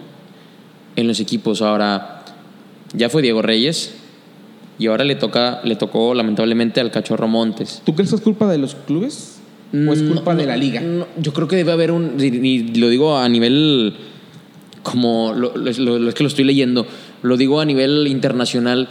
[0.96, 1.62] en los equipos.
[1.62, 2.26] Ahora,
[2.94, 3.94] ya fue Diego Reyes
[4.80, 7.82] y ahora le, toca, le tocó lamentablemente al Cachorro Montes.
[7.86, 9.38] ¿Tú crees que es culpa de los clubes
[9.72, 10.82] o es culpa No, de la liga?
[10.82, 12.16] no, yo creo que debe haber un.
[12.20, 13.94] Y, lo digo a nivel.
[14.82, 15.34] Como.
[15.36, 16.86] Lo, lo- lo- lo- es que lo estoy leyendo.
[17.22, 18.88] Lo digo a nivel internacional.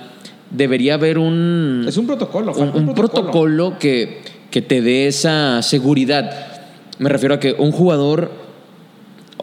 [0.50, 1.84] Debería haber un.
[1.88, 4.20] Es un protocolo, un, un protocolo que,
[4.52, 6.51] que te dé esa seguridad.
[6.98, 8.31] Me refiero a que un jugador.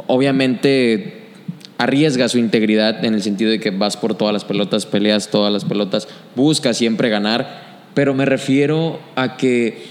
[0.08, 1.16] Obviamente.
[1.78, 5.54] Arriesga su integridad en el sentido de que vas por todas las pelotas, peleas todas
[5.54, 7.88] las pelotas, buscas siempre ganar.
[7.94, 9.82] Pero me refiero a que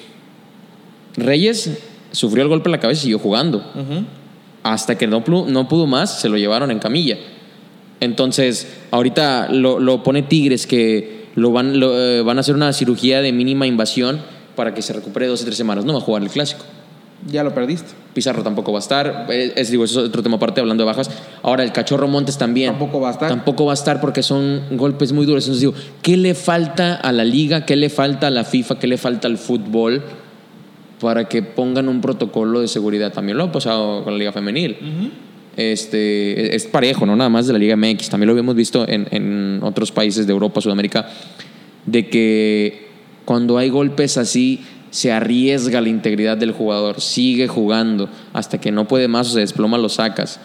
[1.16, 1.78] Reyes
[2.12, 3.64] sufrió el golpe en la cabeza y siguió jugando.
[4.62, 7.16] Hasta que no, pudo más, se lo llevaron en camilla.
[8.00, 12.72] Entonces, ahorita lo, lo pone Tigres que lo van, lo, eh, van a hacer una
[12.72, 14.20] cirugía de mínima invasión
[14.56, 15.84] para que se recupere dos o tres semanas.
[15.84, 16.64] No va a jugar el clásico.
[17.26, 17.90] Ya lo perdiste.
[18.14, 19.26] Pizarro tampoco va a estar.
[19.30, 21.10] Eh, Es, digo, es otro tema aparte, hablando de bajas.
[21.42, 22.70] Ahora, el Cachorro Montes también.
[22.70, 23.28] Tampoco va a estar.
[23.28, 25.44] Tampoco va a estar porque son golpes muy duros.
[25.44, 27.66] Entonces digo, ¿qué le falta a la liga?
[27.66, 28.78] ¿Qué le falta a la FIFA?
[28.78, 30.02] ¿Qué le falta al fútbol?
[31.00, 33.12] Para que pongan un protocolo de seguridad.
[33.12, 34.76] También lo ha pasado con la liga femenil.
[35.56, 38.10] Este, es parejo, no nada más de la Liga MX.
[38.10, 41.08] También lo habíamos visto en, en otros países de Europa, Sudamérica,
[41.84, 42.86] de que
[43.24, 48.88] cuando hay golpes así se arriesga la integridad del jugador, sigue jugando hasta que no
[48.88, 50.40] puede más o se desploma, lo sacas.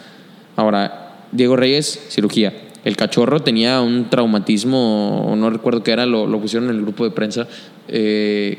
[0.56, 2.54] Ahora, Diego Reyes, cirugía.
[2.84, 7.06] El cachorro tenía un traumatismo, no recuerdo qué era, lo, lo pusieron en el grupo
[7.06, 7.48] de prensa,
[7.88, 8.58] eh,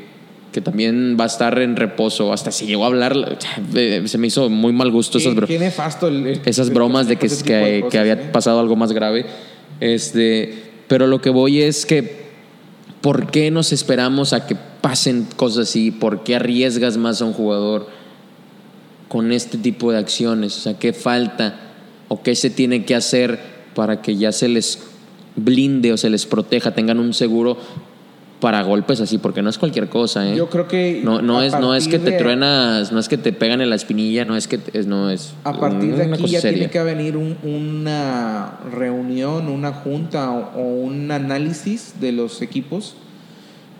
[0.51, 2.33] que también va a estar en reposo.
[2.33, 3.37] Hasta se llegó a hablar,
[3.75, 6.69] eh, se me hizo muy mal gusto esas Qué, bro- qué nefasto el- el- esas
[6.69, 8.29] el- bromas de que, de que, cosas, que había ¿eh?
[8.31, 9.25] pasado algo más grave.
[9.79, 12.24] Este, pero lo que voy es que,
[13.05, 15.91] ¿por qué nos esperamos a que pasen cosas así?
[15.91, 17.85] ¿Por qué arriesgas más a un jugador
[19.09, 20.57] con este tipo de acciones?
[20.57, 21.59] O sea, ¿qué falta
[22.07, 23.39] o qué se tiene que hacer
[23.75, 24.79] para que ya se les
[25.35, 27.59] blinde o se les proteja, tengan un seguro
[28.39, 29.17] para golpes así?
[29.17, 30.35] Porque no es cualquier cosa, ¿eh?
[30.35, 33.17] Yo creo que No, no, es, no es que te de- truenas, no es que
[33.17, 36.27] te pegan en la espinilla, no es que es, no es A partir de aquí
[36.27, 36.57] ya seria.
[36.59, 42.95] tiene que venir un- una reunión, una junta o, o un análisis de los equipos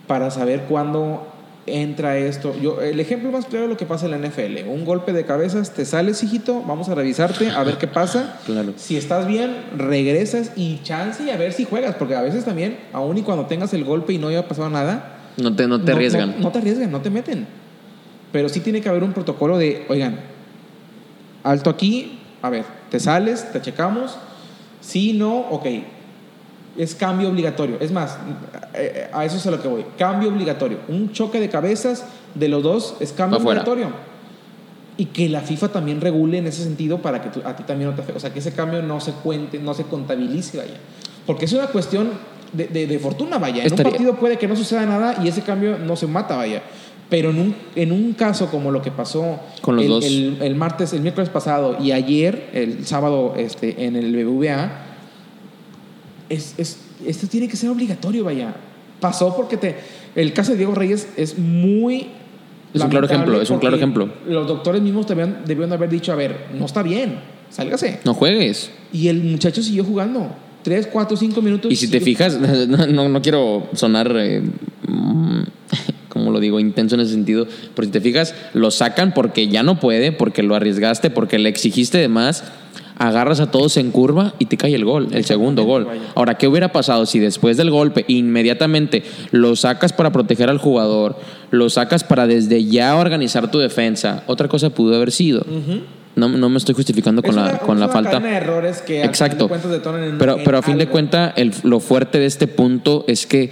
[0.06, 1.26] para saber cuándo
[1.66, 2.54] entra esto.
[2.60, 4.68] Yo, el ejemplo más claro es lo que pasa en la NFL.
[4.68, 8.40] Un golpe de cabezas, te sales, hijito, vamos a revisarte, a ver qué pasa.
[8.46, 8.72] Claro.
[8.76, 12.78] Si estás bien, regresas y chance y a ver si juegas, porque a veces también,
[12.92, 15.92] aun y cuando tengas el golpe y no haya pasado nada, No te, no te
[15.92, 16.36] arriesgan.
[16.36, 17.46] No, no te arriesgan, no te meten.
[18.32, 20.20] Pero sí tiene que haber un protocolo de, oigan,
[21.42, 24.16] alto aquí, a ver, te sales, te checamos.
[24.80, 25.66] Sí, no, ok.
[26.78, 27.76] Es cambio obligatorio.
[27.80, 28.18] Es más,
[28.74, 29.84] eh, a eso es a lo que voy.
[29.98, 30.78] Cambio obligatorio.
[30.88, 33.88] Un choque de cabezas de los dos es cambio obligatorio.
[34.98, 37.90] Y que la FIFA también regule en ese sentido para que tú- a ti también
[37.90, 38.16] no te afecte.
[38.16, 40.74] O sea, que ese cambio no se cuente, no se contabilice, vaya.
[41.26, 42.10] Porque es una cuestión
[42.52, 43.60] de, de- de fortuna, vaya.
[43.62, 46.36] En Estaría- un partido puede que no suceda nada y ese cambio no se mata,
[46.36, 46.62] vaya.
[47.10, 50.04] Pero en un, en un caso como lo que pasó Con los el, dos.
[50.04, 54.85] el- el martes, el miércoles pasado y ayer, el sábado, este, en el BBVA,
[56.28, 58.54] es, es- esto tiene que ser obligatorio, vaya.
[59.00, 59.76] Pasó porque te,
[60.14, 62.08] el caso de Diego Reyes es muy...
[62.74, 64.08] Es un claro ejemplo, es un claro ejemplo.
[64.28, 68.00] Los doctores mismos debieron, debieron haber dicho, a ver, no está bien, sálgase.
[68.04, 68.70] No juegues.
[68.92, 70.30] Y el muchacho siguió jugando.
[70.62, 71.70] Tres, cuatro, cinco minutos.
[71.70, 74.42] Y si te fijas, no, no, no quiero sonar, eh,
[74.88, 75.40] mm,
[76.08, 79.62] como lo digo, intenso en ese sentido, pero si te fijas, lo sacan porque ya
[79.62, 82.44] no puede, porque lo arriesgaste, porque le exigiste de más,
[82.98, 85.86] agarras a todos en curva y te cae el gol, el segundo gol.
[86.14, 91.16] Ahora, ¿qué hubiera pasado si después del golpe inmediatamente lo sacas para proteger al jugador,
[91.50, 94.22] lo sacas para desde ya organizar tu defensa?
[94.26, 95.44] Otra cosa pudo haber sido.
[96.14, 98.18] no, no me estoy justificando con Es la, una- con la falta.
[98.20, 99.36] de errores que a Exacto.
[99.36, 100.92] fin de cuentas detonan en- pero, en pero a fin de algo.
[100.92, 103.50] cuenta, el- lo fuerte de este punto es que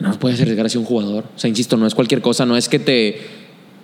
[0.00, 1.24] no puedes arriesgar así a un jugador.
[1.36, 3.20] O sea, insisto, no es cualquier cosa, no es que te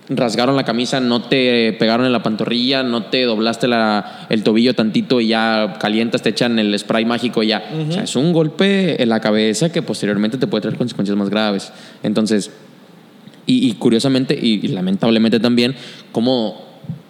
[0.09, 4.73] rasgaron la camisa, no te pegaron en la pantorrilla, no te doblaste la- el tobillo
[4.73, 7.63] tantito y ya calientas, te echan el spray mágico y ya.
[7.87, 11.29] O sea, es un golpe en la cabeza que posteriormente te puede traer consecuencias más
[11.29, 11.71] graves.
[12.03, 12.51] Entonces,
[13.45, 15.75] y, y curiosamente y, y lamentablemente también,
[16.11, 16.61] como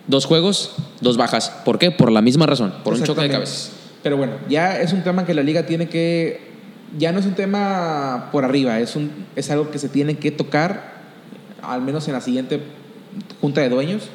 [0.08, 1.50] dos juegos, dos bajas.
[1.66, 1.92] ¿Por qué?
[1.92, 3.72] Por la misma razón, por un choque de cabezas.
[4.04, 6.50] Pero bueno, ya es un tema que la liga tiene que.
[6.98, 10.32] Ya no es un tema por arriba, es, un, es algo que se tiene que
[10.32, 10.96] tocar,
[11.62, 12.60] al menos en la siguiente
[13.42, 14.10] junta de dueños,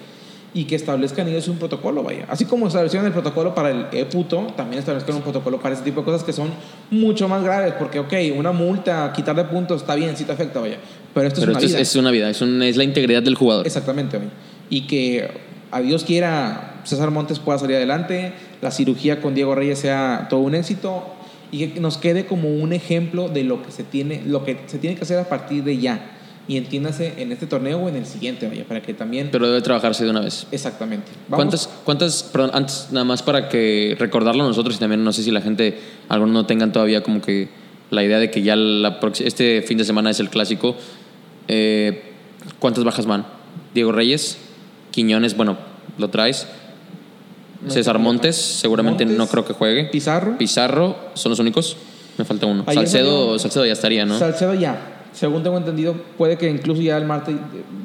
[0.54, 2.26] y que establezcan ellos un protocolo, vaya.
[2.28, 6.00] Así como establecieron el protocolo para el e-puto, también establezcan un protocolo para ese tipo
[6.00, 6.50] de cosas que son
[6.90, 10.78] mucho más graves, porque, ok, una multa, quitarle puntos, está bien, sí te afecta, vaya.
[11.12, 11.80] Pero esto Pero es una esto es, vida.
[11.83, 13.66] es una vida, es, la integridad del jugador.
[13.66, 14.30] Exactamente, güey.
[14.70, 15.28] Y que
[15.72, 20.40] a Dios quiera César Montes pueda salir adelante, la cirugía con Diego Reyes sea todo
[20.40, 21.04] un éxito
[21.50, 24.78] y que nos quede como un ejemplo de lo que se tiene, lo que se
[24.78, 26.13] tiene que hacer a partir de ya.
[26.46, 29.30] Y entiéndase en este torneo o en el siguiente, vaya, para que también.
[29.33, 30.46] Pero debe trabajarse de una vez.
[30.52, 31.07] Exactamente.
[31.28, 35.22] Vamos- ¿Cuántas, cuántas, perdón, antes nada más para que recordarlo nosotros y también no sé
[35.22, 35.78] si la gente,
[36.11, 37.48] algunos no tengan todavía como que
[37.90, 40.76] la idea de que ya la este fin de semana es el clásico,
[41.48, 42.02] eh,
[42.59, 43.24] ¿cuántas bajas van?
[43.72, 44.37] Diego Reyes,
[44.90, 45.57] Quiñones, bueno,
[45.98, 46.46] lo traes,
[47.62, 50.37] No César Montes, seguramente Montes, no creo que juegue, Pizarro.
[50.37, 51.76] Pizarro, son los únicos,
[52.18, 54.18] me falta uno, Salcedo, salió- Salcedo ya estaría, ¿no?
[54.18, 54.90] Salcedo ya.
[55.14, 57.37] Según tengo entendido, puede que incluso ya el martes,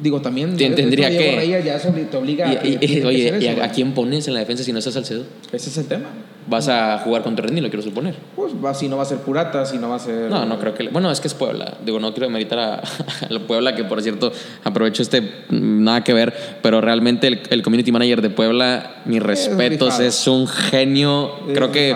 [0.01, 0.57] digo, también.
[0.57, 4.33] Tien- tendría que- ya te obliga a Y- y- oye, ¿y a, quién pones en
[4.33, 5.23] la defensa si no está Salcedo?
[5.51, 6.07] Ese es el tema.
[6.47, 8.15] Vas a jugar contra Renny, lo quiero suponer.
[8.35, 10.31] Pues va, si no va a ser Purata, si no va a ser.
[10.31, 10.81] No, no creo que.
[10.85, 11.77] le- Bueno, es que es Puebla.
[11.85, 12.73] Digo, no quiero meditar a,
[13.29, 14.31] a la Puebla, que por cierto,
[14.63, 15.21] aprovecho este.
[15.51, 20.03] Nada que ver, pero realmente el, el community manager de Puebla, mis respetos, rifado.
[20.03, 21.33] es un genio.
[21.47, 21.95] Es creo que.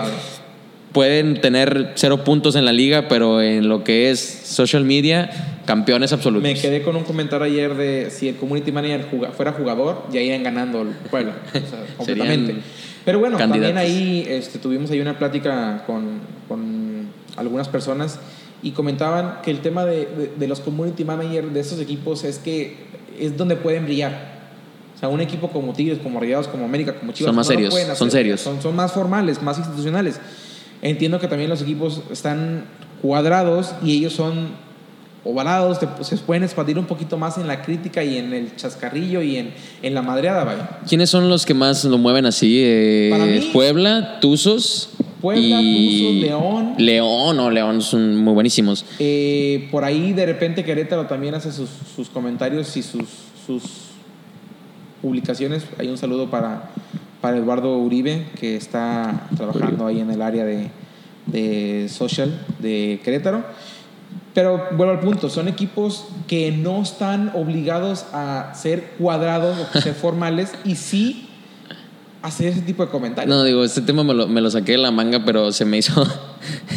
[0.94, 6.12] Pueden tener cero puntos en la liga, pero en lo que es social media, campeones
[6.14, 6.44] absolutos.
[6.44, 10.20] Me quedé con un comentario ayer de si el community manager juga- fuera jugador, ya
[10.22, 11.32] irían ganando el pueblo.
[11.48, 12.54] O sea, completamente.
[13.04, 13.90] Pero bueno, también candidatos.
[13.90, 18.18] ahí este, tuvimos ahí una plática con, con algunas personas
[18.62, 22.38] y comentaban que el tema de, de- de los community managers de estos equipos es
[22.38, 22.76] que
[23.20, 24.32] es donde pueden brillar.
[24.96, 27.28] O sea, un equipo como Tigres, como Rayados, como América, como Chivas.
[27.30, 28.40] Son más no serios, pueden son serios.
[28.40, 30.20] Son, son más formales, más institucionales.
[30.84, 32.66] Entiendo que también los equipos están
[33.02, 34.62] cuadrados y ellos son
[35.24, 39.22] ovalados, te- se pueden expandir un poquito más en la crítica y en el chascarrillo
[39.22, 40.78] y en, en la madreada, vaya.
[40.86, 42.60] ¿Quiénes son los que más lo mueven así?
[42.62, 44.90] Eh, Para mí- Puebla, Tuzos.
[45.22, 46.74] Puebla, y- Tuzos, León.
[46.76, 48.84] León, no, León son muy buenísimos.
[48.98, 53.04] Eh, por ahí de repente Querétaro también hace sus, sus comentarios y sus,
[53.46, 53.62] sus
[55.00, 55.64] publicaciones.
[55.78, 56.70] Hay un saludo para,
[57.24, 60.68] para Eduardo Uribe, que está trabajando ahí en el área de,
[61.24, 63.42] de social de Querétaro.
[64.34, 69.94] Pero vuelvo al punto, son equipos que no están obligados a ser cuadrados o ser
[70.02, 71.30] formales y sí
[72.24, 73.34] hacer ese tipo de comentarios.
[73.36, 75.76] No, digo, este tema me lo, me lo saqué de la manga, pero se me
[75.78, 76.04] hizo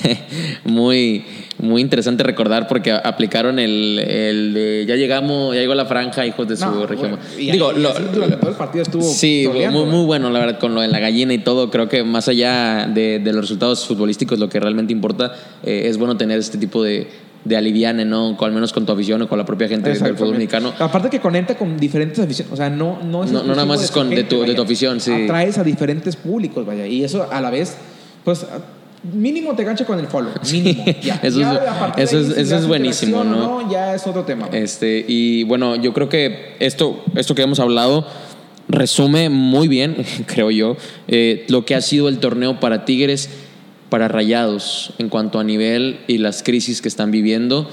[0.65, 1.23] muy,
[1.59, 6.47] muy interesante recordar porque aplicaron el, el de ya llegamos, ya llegó la franja, hijos
[6.47, 7.11] de su No, región.
[7.11, 10.29] bueno, y- Digo, y lo- así durante todo el partido estuvo Sí, muy, muy bueno,
[10.29, 11.69] la verdad, con lo de la gallina y todo.
[11.71, 15.33] Creo que más allá de, de los resultados futbolísticos, lo que realmente importa
[15.63, 17.07] eh, es bueno tener este tipo de,
[17.47, 18.35] de aliviane, ¿no?
[18.37, 20.73] Con- al menos con tu afición o con la propia gente del fútbol mexicano.
[20.79, 23.83] Aparte que conecta con diferentes aficiones, o sea, no, no es No- no nada más
[23.83, 25.11] es con- de tu- de tu afición, sí.
[25.11, 27.75] Atraes a diferentes públicos, vaya, y eso a la vez,
[28.23, 28.45] pues
[29.13, 30.83] mínimo te gancha con el follow, mínimo.
[31.01, 31.15] ya.
[31.23, 31.53] Eso Ya
[31.97, 33.71] es- eso ahí, es- eso es buenísimo, interacción o ¿no?
[33.71, 34.49] Ya es otro tema.
[34.51, 38.05] Este, y bueno, yo creo que esto, esto que hemos hablado
[38.67, 40.75] resume muy bien, creo yo,
[41.07, 43.29] eh, lo que ha sido el torneo para Tigres,
[43.89, 47.69] para Rayados, en cuanto a nivel y las crisis que están viviendo.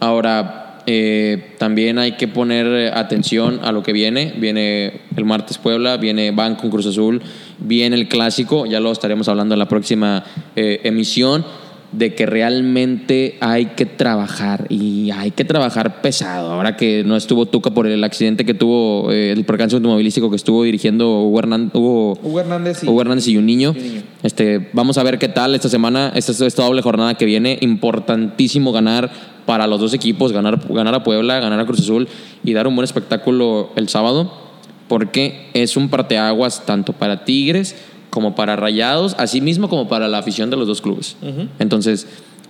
[0.00, 4.34] Ahora, eh, también hay que poner atención a lo que viene.
[4.38, 7.22] Viene el martes Puebla, viene Banco Cruz Azul,
[7.58, 11.44] viene el clásico, ya lo estaremos hablando en la próxima eh, emisión
[11.92, 16.52] de que realmente hay que trabajar y hay que trabajar pesado.
[16.52, 20.36] Ahora que no estuvo Tuca por el accidente que tuvo, eh, el percance automovilístico que
[20.36, 23.72] estuvo dirigiendo Hugo, Hernan- Hugo- Hugo Hernández y, Hugo Hernández y un niño.
[23.74, 24.02] y un niño.
[24.22, 27.58] Este, vamos a ver qué tal esta semana, esta, esta doble jornada que viene.
[27.60, 29.10] Importantísimo ganar
[29.46, 32.08] para los dos equipos, ganar, ganar a Puebla, ganar a Cruz Azul
[32.44, 34.32] y dar un buen espectáculo el sábado,
[34.88, 37.76] porque es un parteaguas tanto para Tigres
[38.16, 41.16] como para Rayados, así mismo como para la afición de los dos clubes.
[41.58, 42.06] Entonces,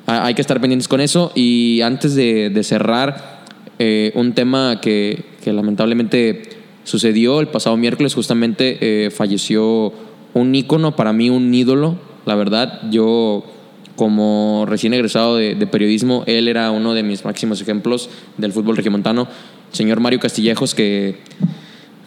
[0.06, 1.32] ha- hay que estar pendientes con eso.
[1.34, 3.42] Y antes de, de cerrar,
[3.80, 6.50] eh, un tema que, que lamentablemente
[6.84, 9.92] sucedió el pasado miércoles, justamente eh, falleció
[10.34, 12.82] un ícono, para mí un ídolo, la verdad.
[12.92, 13.42] Yo,
[13.96, 18.76] como recién egresado de, de periodismo, él era uno de mis máximos ejemplos del fútbol
[18.76, 19.26] regiomontano.
[19.72, 21.16] El señor Mario Castillejos, que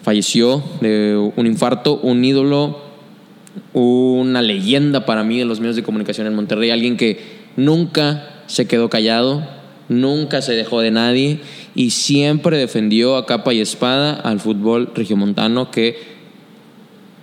[0.02, 2.88] falleció de un infarto, un ídolo,
[3.72, 7.20] una leyenda para mí de los medios de comunicación en Monterrey, alguien que
[7.56, 9.46] nunca se quedó callado,
[9.88, 11.40] nunca se dejó de nadie
[11.74, 16.20] y siempre defendió a capa y espada al fútbol regiomontano que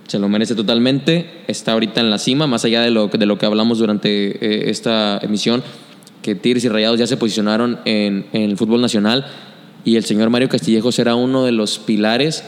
[0.06, 3.36] se lo merece totalmente, está ahorita en la cima, más allá de lo, de lo
[3.36, 5.62] que hablamos durante eh, esta emisión,
[6.22, 9.26] que Tigres y Rayados ya se posicionaron en, en el fútbol nacional
[9.84, 12.42] y el señor Mario Castillejos era uno de los pilares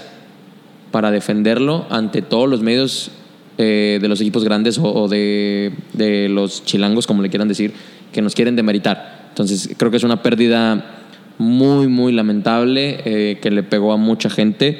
[0.90, 3.10] para defenderlo ante todos los medios
[3.62, 7.74] eh, de los equipos grandes o, de, de los chilangos, como le quieran decir,
[8.10, 9.26] que nos quieren demeritar.
[9.28, 11.02] Entonces creo que es una pérdida
[11.36, 14.78] muy, muy lamentable eh, que le pegó a mucha gente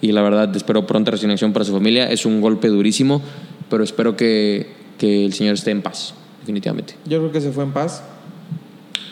[0.00, 2.10] y la verdad espero pronta resignación para su familia.
[2.10, 3.20] Es un golpe durísimo,
[3.68, 4.66] pero espero que,
[4.96, 6.94] que el Señor esté en paz, definitivamente.
[7.04, 8.02] Yo creo que se fue en paz.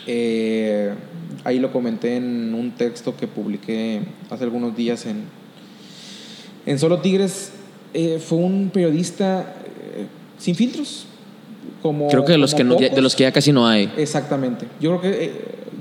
[0.07, 0.95] Eh,
[1.43, 5.25] ahí lo comenté en un texto que publiqué hace algunos días en,
[6.65, 7.53] en Solo Tigres.
[7.93, 9.55] Eh, fue un periodista
[9.95, 10.05] eh,
[10.37, 11.05] sin filtros.
[11.81, 13.03] Como, Creo que de los que, no- de pocos.
[13.03, 13.91] los que ya casi no hay.
[13.97, 14.67] Exactamente.
[14.79, 15.31] Yo creo que eh,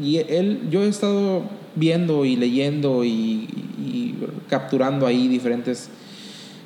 [0.02, 1.42] y él, yo he estado
[1.76, 4.14] viendo y leyendo y, y
[4.48, 5.88] capturando ahí diferentes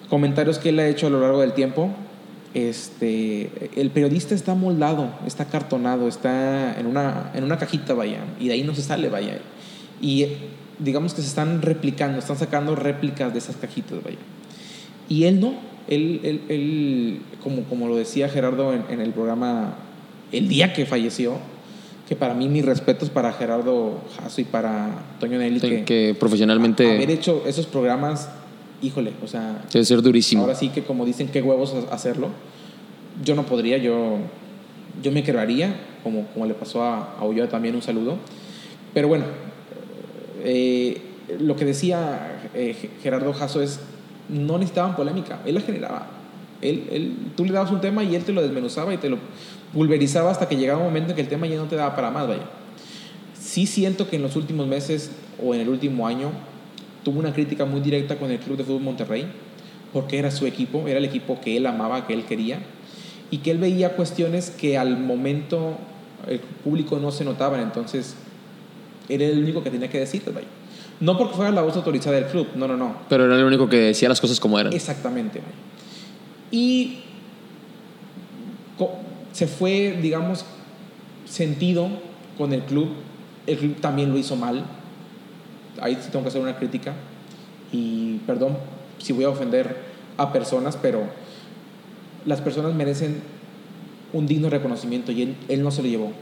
[0.08, 1.90] comentarios que él ha hecho a lo largo del tiempo.
[2.54, 8.46] Este, el periodista está moldado, está cartonado, está en una, en una cajita, vaya, y
[8.46, 9.38] de ahí no se sale, vaya.
[10.00, 10.36] Y eh,
[10.78, 14.18] digamos que se están replicando, están sacando réplicas de esas cajitas, vaya.
[15.08, 15.54] Y él no,
[15.88, 19.74] él, él, él, como, como lo decía Gerardo en, en el programa
[20.32, 21.34] el día que falleció,
[22.08, 24.90] que para mí mis respetos para Gerardo Jasso y para
[25.20, 28.28] Toño Nelly, que, Que profesionalmente haber hecho esos programas,
[28.82, 30.42] híjole, o sea, debe ser durísimo.
[30.42, 32.28] ahora sí que como dicen, qué huevos ha- hacerlo.
[33.24, 34.16] Yo no podría, yo,
[35.02, 38.16] yo me quebraría, como, como le pasó a, a Ulloa también, un saludo.
[38.92, 39.24] Pero bueno,
[40.42, 41.00] eh,
[41.40, 43.80] lo que decía eh, Gerardo Jasso es,
[44.28, 46.06] no necesitaban polémica, él la generaba.
[46.60, 49.18] Él, él, tú le dabas un tema y él te lo desmenuzaba y te lo
[49.74, 52.10] pulverizaba hasta que llegaba un momento en que el tema ya no te daba para
[52.10, 52.44] más, vaya.
[53.38, 55.10] Sí siento que en los últimos meses
[55.44, 56.30] o en el último año
[57.02, 59.26] tuvo una crítica muy directa con el Club de Fútbol Monterrey,
[59.92, 62.60] porque era su equipo, era el equipo que él amaba, que él quería,
[63.30, 65.76] y que él veía cuestiones que al momento
[66.26, 68.16] el público no se notaban, entonces
[69.08, 70.46] era el único que tenía que decirles, vaya.
[71.00, 72.94] No porque fuera la voz autorizada del club, no, no, no.
[73.08, 74.72] Pero era el único que decía las cosas como eran.
[74.72, 75.40] Exactamente.
[76.50, 77.00] Y
[79.32, 80.44] se fue, digamos,
[81.28, 81.88] sentido
[82.38, 82.88] con el club.
[83.46, 84.64] El club también lo hizo mal.
[85.80, 86.94] Ahí tengo que hacer una crítica.
[87.72, 88.56] Y perdón
[88.98, 89.76] si voy a ofender
[90.16, 91.02] a personas, pero
[92.24, 93.20] las personas merecen
[94.12, 96.12] un digno reconocimiento y él, él no se lo llevó.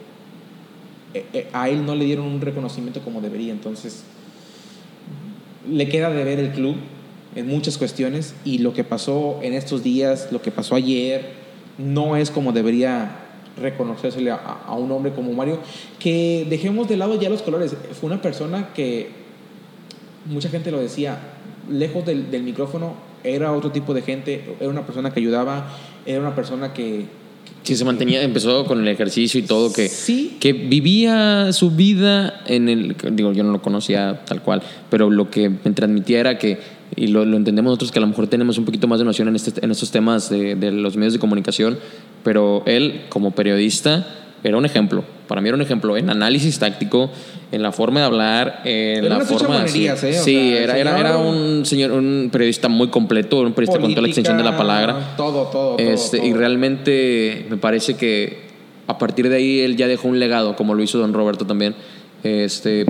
[1.14, 3.53] Eh, eh, A él no le dieron un reconocimiento como debería.
[3.53, 4.05] Entonces,
[5.70, 6.76] le queda de ver el club
[7.34, 11.30] en muchas cuestiones y lo que pasó en estos días, lo que pasó ayer,
[11.78, 13.18] no es como debería
[13.60, 15.58] reconocérsele a, a un hombre como Mario.
[15.98, 17.76] Que dejemos de lado ya los colores.
[18.00, 19.10] Fue una persona que
[20.26, 21.18] mucha gente lo decía,
[21.70, 22.94] lejos del, del micrófono
[23.24, 25.68] era otro tipo de gente, era una persona que ayudaba,
[26.06, 27.06] era una persona que...
[27.62, 30.36] Sí, se mantenía, empezó con el ejercicio y todo, que, Sí.
[30.40, 32.96] que vivía su vida en el.
[33.12, 36.58] Digo, yo no lo conocía tal cual, pero lo que me transmitía era que,
[36.96, 39.28] y lo, lo entendemos nosotros, que a lo mejor tenemos un poquito más de noción
[39.28, 41.78] en, este, en estos temas de, de los medios de comunicación,
[42.24, 44.06] pero él, como periodista,
[44.42, 45.04] era un ejemplo.
[45.33, 47.11] Para mí era un ejemplo en análisis táctico,
[47.51, 49.64] en la forma de hablar, en Era la forma de.
[49.64, 50.12] chamonerías, ¿eh?
[50.12, 54.03] Sí, sea, era, era, era un señor, un periodista muy completo, un periodista con toda
[54.03, 55.14] la extensión de la palabra.
[55.16, 55.78] Todo, todo, todo.
[55.78, 56.39] Este, Y todo.
[56.39, 58.43] realmente me parece que
[58.87, 61.76] a partir de ahí él ya dejó un legado, como lo hizo don Roberto también,
[62.24, 62.85] este,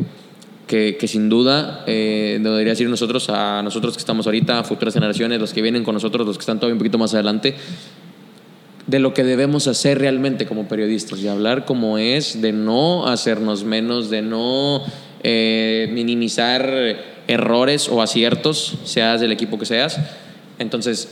[0.66, 4.94] que, que sin duda eh, debería decir nosotros, a nosotros que estamos ahorita, a futuras
[4.94, 7.54] generaciones, los que vienen con nosotros, los que están todavía un poquito más adelante,
[8.92, 13.64] de lo que debemos hacer realmente como periodistas y hablar como es, de no hacernos
[13.64, 14.82] menos, de no
[15.22, 16.70] eh, minimizar
[17.26, 19.98] errores o aciertos, seas del equipo que seas.
[20.58, 21.08] Entonces,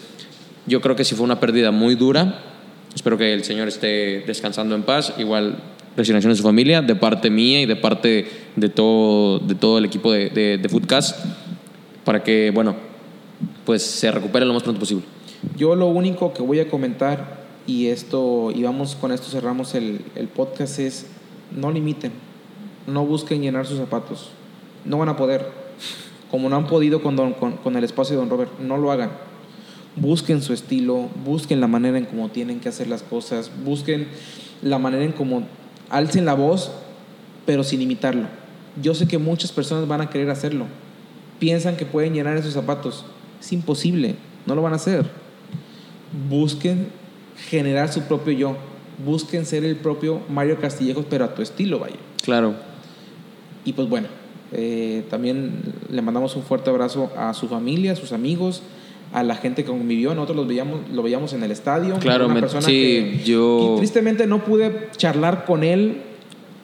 [0.67, 2.43] yo creo que sí fue una pérdida muy dura.
[2.95, 5.15] Espero que el Señor esté descansando en paz.
[5.17, 5.57] Igual,
[5.97, 9.87] resignación de su familia, de parte mía y de parte de todo, de todo el
[9.87, 11.17] equipo de, de, de Foodcast,
[12.05, 12.77] para que, bueno,
[13.65, 15.05] pues se recupere lo más pronto posible.
[15.57, 20.01] Yo lo único que voy a comentar, y esto, y vamos con esto cerramos el,
[20.15, 21.07] el podcast, es
[21.57, 22.13] no limiten,
[22.87, 24.31] no busquen llenar sus zapatos,
[24.85, 25.47] no van a poder,
[26.31, 28.91] como no han podido con, don- con, con el espacio de Don Robert, no lo
[28.93, 29.11] hagan.
[29.97, 34.07] Busquen su estilo, busquen la manera en cómo tienen que hacer las cosas, busquen
[34.63, 35.43] la manera en cómo
[35.89, 36.71] alcen la voz,
[37.45, 38.29] pero sin imitarlo.
[38.81, 40.67] Yo sé que muchas personas van a querer hacerlo,
[41.41, 43.05] piensan que pueden llenar esos zapatos,
[43.41, 44.15] es imposible,
[44.47, 45.11] no lo van a hacer
[46.29, 46.89] busquen
[47.49, 48.57] generar su propio yo.
[49.05, 51.97] Busquen ser el propio Mario Castillejos, pero a tu estilo, vaya.
[52.23, 52.55] Claro.
[53.65, 54.09] Y pues bueno,
[54.53, 55.61] eh, también
[55.91, 58.63] le mandamos un fuerte abrazo a su familia, a sus amigos,
[59.13, 60.15] a la gente que convivió.
[60.15, 61.97] Nosotros los veíamos, lo veíamos en el estadio.
[61.99, 66.03] Claro, Una me- persona sí, que- yo- tristemente no pude charlar con él.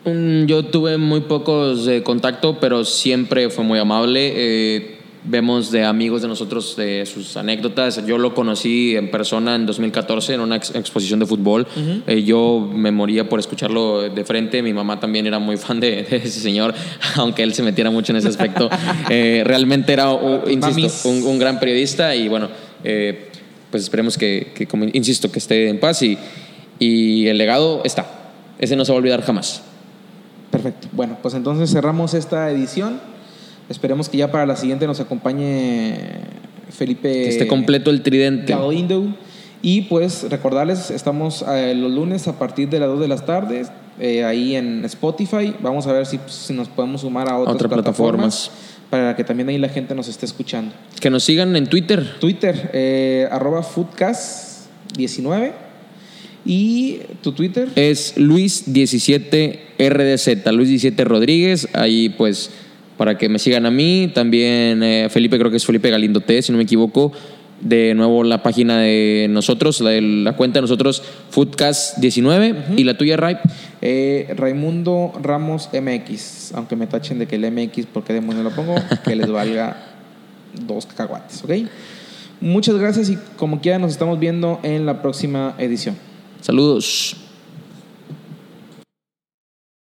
[0.04, 4.32] Mm, Yo tuve muy pocos de contacto, pero siempre fue muy amable.
[4.36, 8.04] Eh, vemos de amigos de nosotros de sus anécdotas.
[8.06, 11.66] Yo lo conocí en persona en 2014 en una ex- exposición de fútbol.
[12.06, 14.62] Eh, yo me moría por escucharlo de frente.
[14.62, 16.74] Mi mamá también era muy fan de, de ese señor,
[17.16, 18.68] aunque él se metiera mucho en ese aspecto.
[19.10, 20.50] Eh, realmente era, Mamis.
[20.78, 22.48] insisto, un, un gran periodista y bueno,
[22.84, 23.30] eh,
[23.70, 26.18] pues esperemos que, que, como insisto, que esté en paz y,
[26.78, 28.06] y el legado está.
[28.58, 29.62] Ese no se va a olvidar jamás.
[30.50, 30.88] Perfecto.
[30.92, 33.00] Bueno, pues entonces cerramos esta edición.
[33.68, 35.96] Esperemos que ya para la siguiente nos acompañe
[36.70, 37.10] Felipe.
[37.10, 38.52] Que esté completo el tridente.
[38.52, 39.14] Galindo.
[39.62, 43.72] Y pues recordarles, estamos eh, los lunes a partir de las 2 de las tardes,
[43.98, 45.54] eh, ahí en Spotify.
[45.60, 48.50] Vamos a ver si, si nos podemos sumar a otras plataformas.
[48.90, 50.72] para que también ahí la gente nos esté escuchando.
[51.00, 52.18] Que nos sigan en Twitter.
[52.20, 55.52] Twitter, eh, arroba foodcast19.
[56.44, 61.66] Y tu Twitter, Es Luis17RDZ, Luis17 Rodríguez.
[61.72, 62.50] Ahí pues
[62.96, 64.10] para que me sigan a mí.
[64.14, 67.12] También eh, Felipe, creo que es Felipe Galindo T, si no me equivoco.
[67.60, 72.76] De nuevo la página de nosotros, la, de la cuenta de nosotros, Foodcast19.
[72.76, 73.38] Y la tuya, Ray.
[73.80, 76.52] eh, Raimundo Ramos MX.
[76.54, 78.74] Aunque me tachen de que el MX, porque demonios lo pongo,
[79.04, 79.76] que les valga
[80.66, 81.50] dos cacahuates, ¿ok?
[82.40, 85.96] Muchas gracias y como quiera nos estamos viendo en la próxima edición.
[86.42, 87.25] Saludos.